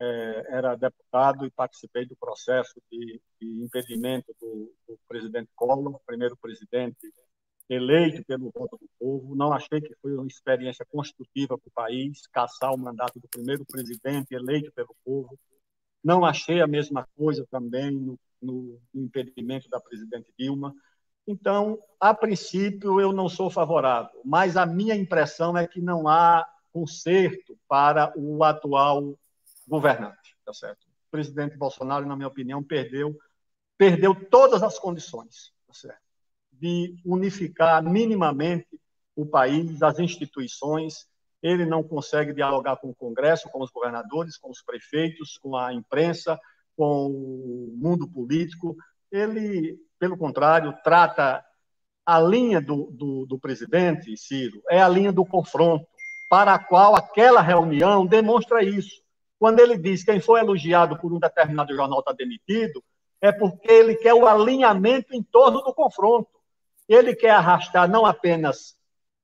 [0.00, 6.38] é, era deputado e participei do processo de, de impedimento do, do, presidente Collor, primeiro
[6.38, 7.12] presidente
[7.72, 9.34] eleito pelo voto do povo.
[9.34, 13.64] Não achei que foi uma experiência construtiva para o país, caçar o mandato do primeiro
[13.64, 15.38] presidente eleito pelo povo.
[16.04, 20.74] Não achei a mesma coisa também no, no, impedimento da presidente Dilma.
[21.26, 26.44] Então, a princípio, eu não sou favorável, mas a minha impressão é que não há
[26.72, 29.16] conserto para o atual
[29.68, 30.82] governante, tá certo?
[30.82, 33.16] O presidente Bolsonaro, na minha opinião, perdeu
[33.78, 36.01] perdeu todas as condições, tá certo?
[36.62, 38.68] De unificar minimamente
[39.16, 41.08] o país, as instituições,
[41.42, 45.74] ele não consegue dialogar com o Congresso, com os governadores, com os prefeitos, com a
[45.74, 46.38] imprensa,
[46.76, 48.76] com o mundo político.
[49.10, 51.44] Ele, pelo contrário, trata
[52.06, 55.84] a linha do, do, do presidente, Ciro, é a linha do confronto,
[56.30, 59.02] para a qual aquela reunião demonstra isso.
[59.36, 62.82] Quando ele diz que quem foi elogiado por um determinado jornal está demitido,
[63.20, 66.28] é porque ele quer o alinhamento em torno do confronto.
[66.92, 68.76] Ele quer arrastar não apenas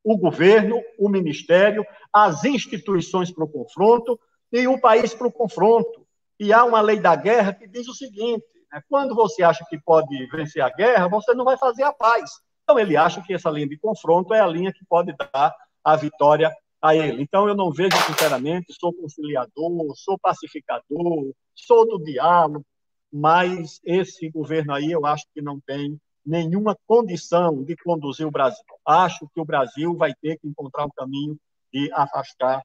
[0.03, 4.19] o governo, o ministério, as instituições para o confronto
[4.51, 6.07] e o país para o confronto.
[6.41, 9.79] E há uma lei da guerra que diz o seguinte: né, quando você acha que
[9.79, 12.31] pode vencer a guerra, você não vai fazer a paz.
[12.63, 15.55] Então, ele acha que essa linha de confronto é a linha que pode dar
[15.85, 16.51] a vitória
[16.81, 17.23] a ele.
[17.23, 22.65] Então, eu não vejo, sinceramente, sou conciliador, sou pacificador, sou do diálogo,
[23.13, 25.99] mas esse governo aí eu acho que não tem
[26.29, 28.63] nenhuma condição de conduzir o Brasil.
[28.85, 31.39] Acho que o Brasil vai ter que encontrar um caminho
[31.73, 32.63] de afastar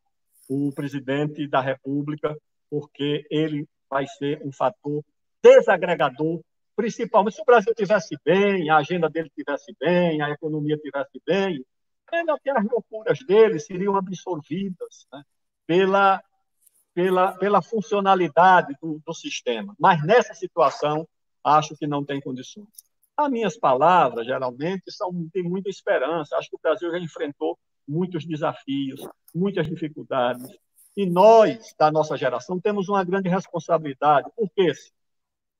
[0.49, 2.37] o presidente da República,
[2.69, 5.01] porque ele vai ser um fator
[5.41, 6.41] desagregador,
[6.75, 11.63] principalmente se o Brasil tivesse bem, a agenda dele tivesse bem, a economia tivesse bem,
[12.43, 15.23] que as loucuras dele seriam absorvidas né,
[15.65, 16.21] pela,
[16.93, 19.73] pela, pela funcionalidade do, do sistema.
[19.79, 21.07] Mas nessa situação,
[21.43, 22.92] acho que não tem condições.
[23.15, 26.35] As minhas palavras, geralmente, são, têm muita esperança.
[26.35, 27.57] Acho que o Brasil já enfrentou
[27.87, 29.01] muitos desafios,
[29.33, 30.47] muitas dificuldades.
[30.95, 34.29] E nós, da nossa geração, temos uma grande responsabilidade.
[34.35, 34.71] Por quê?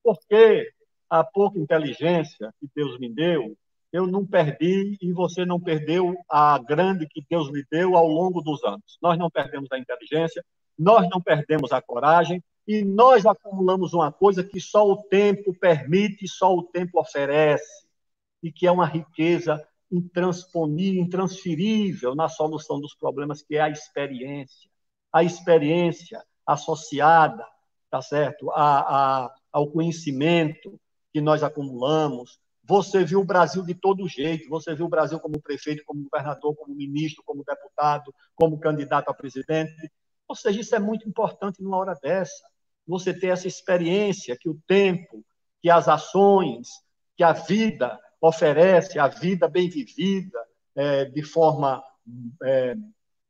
[0.02, 0.72] Porque
[1.08, 3.56] a pouca inteligência que Deus me deu,
[3.92, 8.40] eu não perdi e você não perdeu a grande que Deus lhe deu ao longo
[8.40, 8.98] dos anos.
[9.00, 10.44] Nós não perdemos a inteligência,
[10.76, 16.26] nós não perdemos a coragem, e nós acumulamos uma coisa que só o tempo permite,
[16.26, 17.86] só o tempo oferece,
[18.42, 24.70] e que é uma riqueza intransponível, intransferível na solução dos problemas, que é a experiência.
[25.12, 27.46] A experiência associada,
[27.90, 30.80] tá certo, a, a, ao conhecimento
[31.12, 32.40] que nós acumulamos.
[32.64, 36.56] Você viu o Brasil de todo jeito, você viu o Brasil como prefeito, como governador,
[36.56, 39.92] como ministro, como deputado, como candidato a presidente.
[40.26, 42.53] Ou seja, isso é muito importante numa hora dessa
[42.86, 45.24] você ter essa experiência que o tempo,
[45.62, 46.68] que as ações,
[47.16, 50.38] que a vida oferece, a vida bem vivida,
[50.74, 51.82] é, de forma
[52.42, 52.76] é,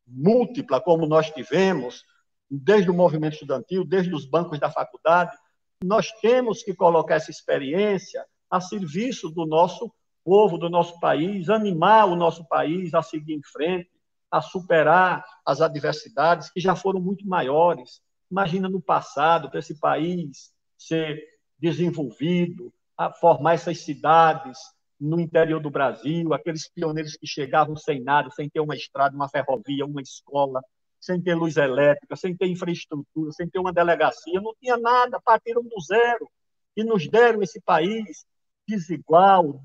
[0.06, 2.04] múltipla, como nós tivemos,
[2.50, 5.36] desde o movimento estudantil, desde os bancos da faculdade,
[5.82, 9.92] nós temos que colocar essa experiência a serviço do nosso
[10.24, 13.90] povo, do nosso país, animar o nosso país a seguir em frente,
[14.30, 18.00] a superar as adversidades que já foram muito maiores.
[18.34, 21.24] Imagina no passado, para esse país ser
[21.56, 22.74] desenvolvido,
[23.20, 24.58] formar essas cidades
[24.98, 29.28] no interior do Brasil, aqueles pioneiros que chegavam sem nada, sem ter uma estrada, uma
[29.28, 30.60] ferrovia, uma escola,
[31.00, 35.62] sem ter luz elétrica, sem ter infraestrutura, sem ter uma delegacia, não tinha nada, partiram
[35.62, 36.28] do zero.
[36.76, 38.26] E nos deram esse país
[38.66, 39.62] desigual,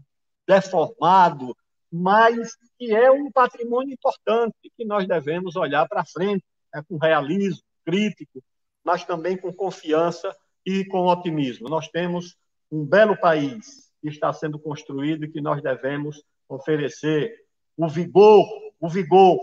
[0.47, 1.57] deformado,
[1.91, 7.63] mas que é um patrimônio importante que nós devemos olhar para frente né, com realismo
[7.84, 8.43] crítico,
[8.84, 11.70] mas também com confiança e com otimismo.
[11.70, 12.36] Nós temos
[12.72, 17.34] um belo país que está sendo construído e que nós devemos oferecer
[17.78, 18.46] o vigor,
[18.80, 19.38] o vigor,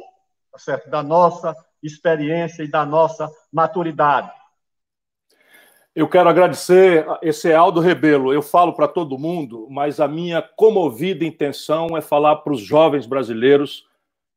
[0.52, 4.30] tá certo, da nossa experiência e da nossa maturidade.
[5.94, 7.06] Eu quero agradecer.
[7.22, 8.30] Esse Aldo Rebelo.
[8.30, 13.06] Eu falo para todo mundo, mas a minha comovida intenção é falar para os jovens
[13.06, 13.85] brasileiros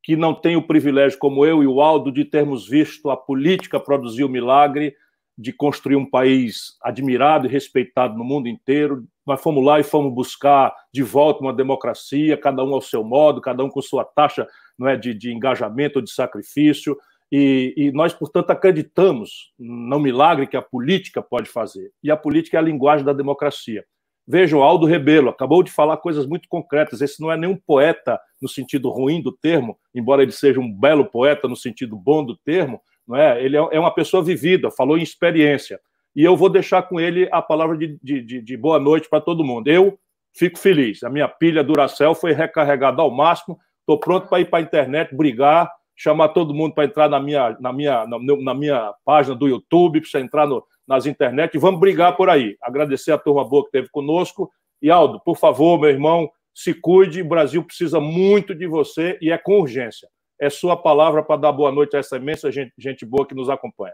[0.03, 3.79] que não têm o privilégio, como eu e o Aldo, de termos visto a política
[3.79, 4.95] produzir o milagre
[5.39, 9.05] de construir um país admirado e respeitado no mundo inteiro.
[9.25, 13.39] Nós fomos lá e fomos buscar de volta uma democracia, cada um ao seu modo,
[13.39, 14.45] cada um com sua taxa
[14.77, 16.97] não é, de, de engajamento ou de sacrifício.
[17.31, 21.89] E, e, nós, portanto, acreditamos no milagre que a política pode fazer.
[22.03, 23.85] E a política é a linguagem da democracia.
[24.31, 27.01] Vejam, Aldo Rebelo acabou de falar coisas muito concretas.
[27.01, 31.03] Esse não é nenhum poeta no sentido ruim do termo, embora ele seja um belo
[31.03, 33.43] poeta no sentido bom do termo, não é?
[33.43, 35.79] Ele é, é uma pessoa vivida, falou em experiência.
[36.15, 39.43] E eu vou deixar com ele a palavra de, de, de boa noite para todo
[39.43, 39.67] mundo.
[39.67, 39.97] Eu
[40.31, 41.01] fico feliz.
[41.03, 43.57] A minha pilha Duracell foi recarregada ao máximo.
[43.79, 47.57] Estou pronto para ir para a internet, brigar chamar todo mundo para entrar na minha,
[47.59, 51.79] na, minha, na, na, minha página do YouTube, para entrar no, nas internet e vamos
[51.79, 52.57] brigar por aí.
[52.59, 54.51] Agradecer a turma boa que esteve conosco.
[54.81, 57.21] E Aldo, por favor, meu irmão, se cuide.
[57.21, 60.09] O Brasil precisa muito de você e é com urgência.
[60.39, 63.51] É sua palavra para dar boa noite a essa imensa gente, gente boa que nos
[63.51, 63.93] acompanha.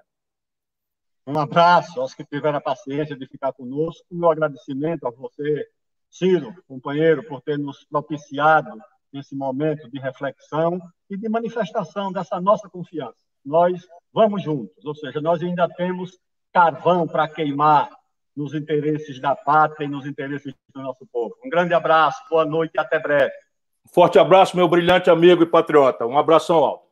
[1.27, 4.05] Um abraço aos que tiveram a paciência de ficar conosco.
[4.09, 5.67] Meu agradecimento a você,
[6.09, 8.69] Ciro, companheiro, por ter nos propiciado
[9.11, 10.79] nesse momento de reflexão
[11.09, 13.17] e de manifestação dessa nossa confiança.
[13.43, 16.17] Nós vamos juntos, ou seja, nós ainda temos
[16.56, 17.89] carvão para queimar
[18.34, 21.36] nos interesses da pátria e nos interesses do nosso povo.
[21.43, 23.34] Um grande abraço, boa noite e até breve.
[23.93, 26.06] Forte abraço, meu brilhante amigo e patriota.
[26.06, 26.84] Um abração alto.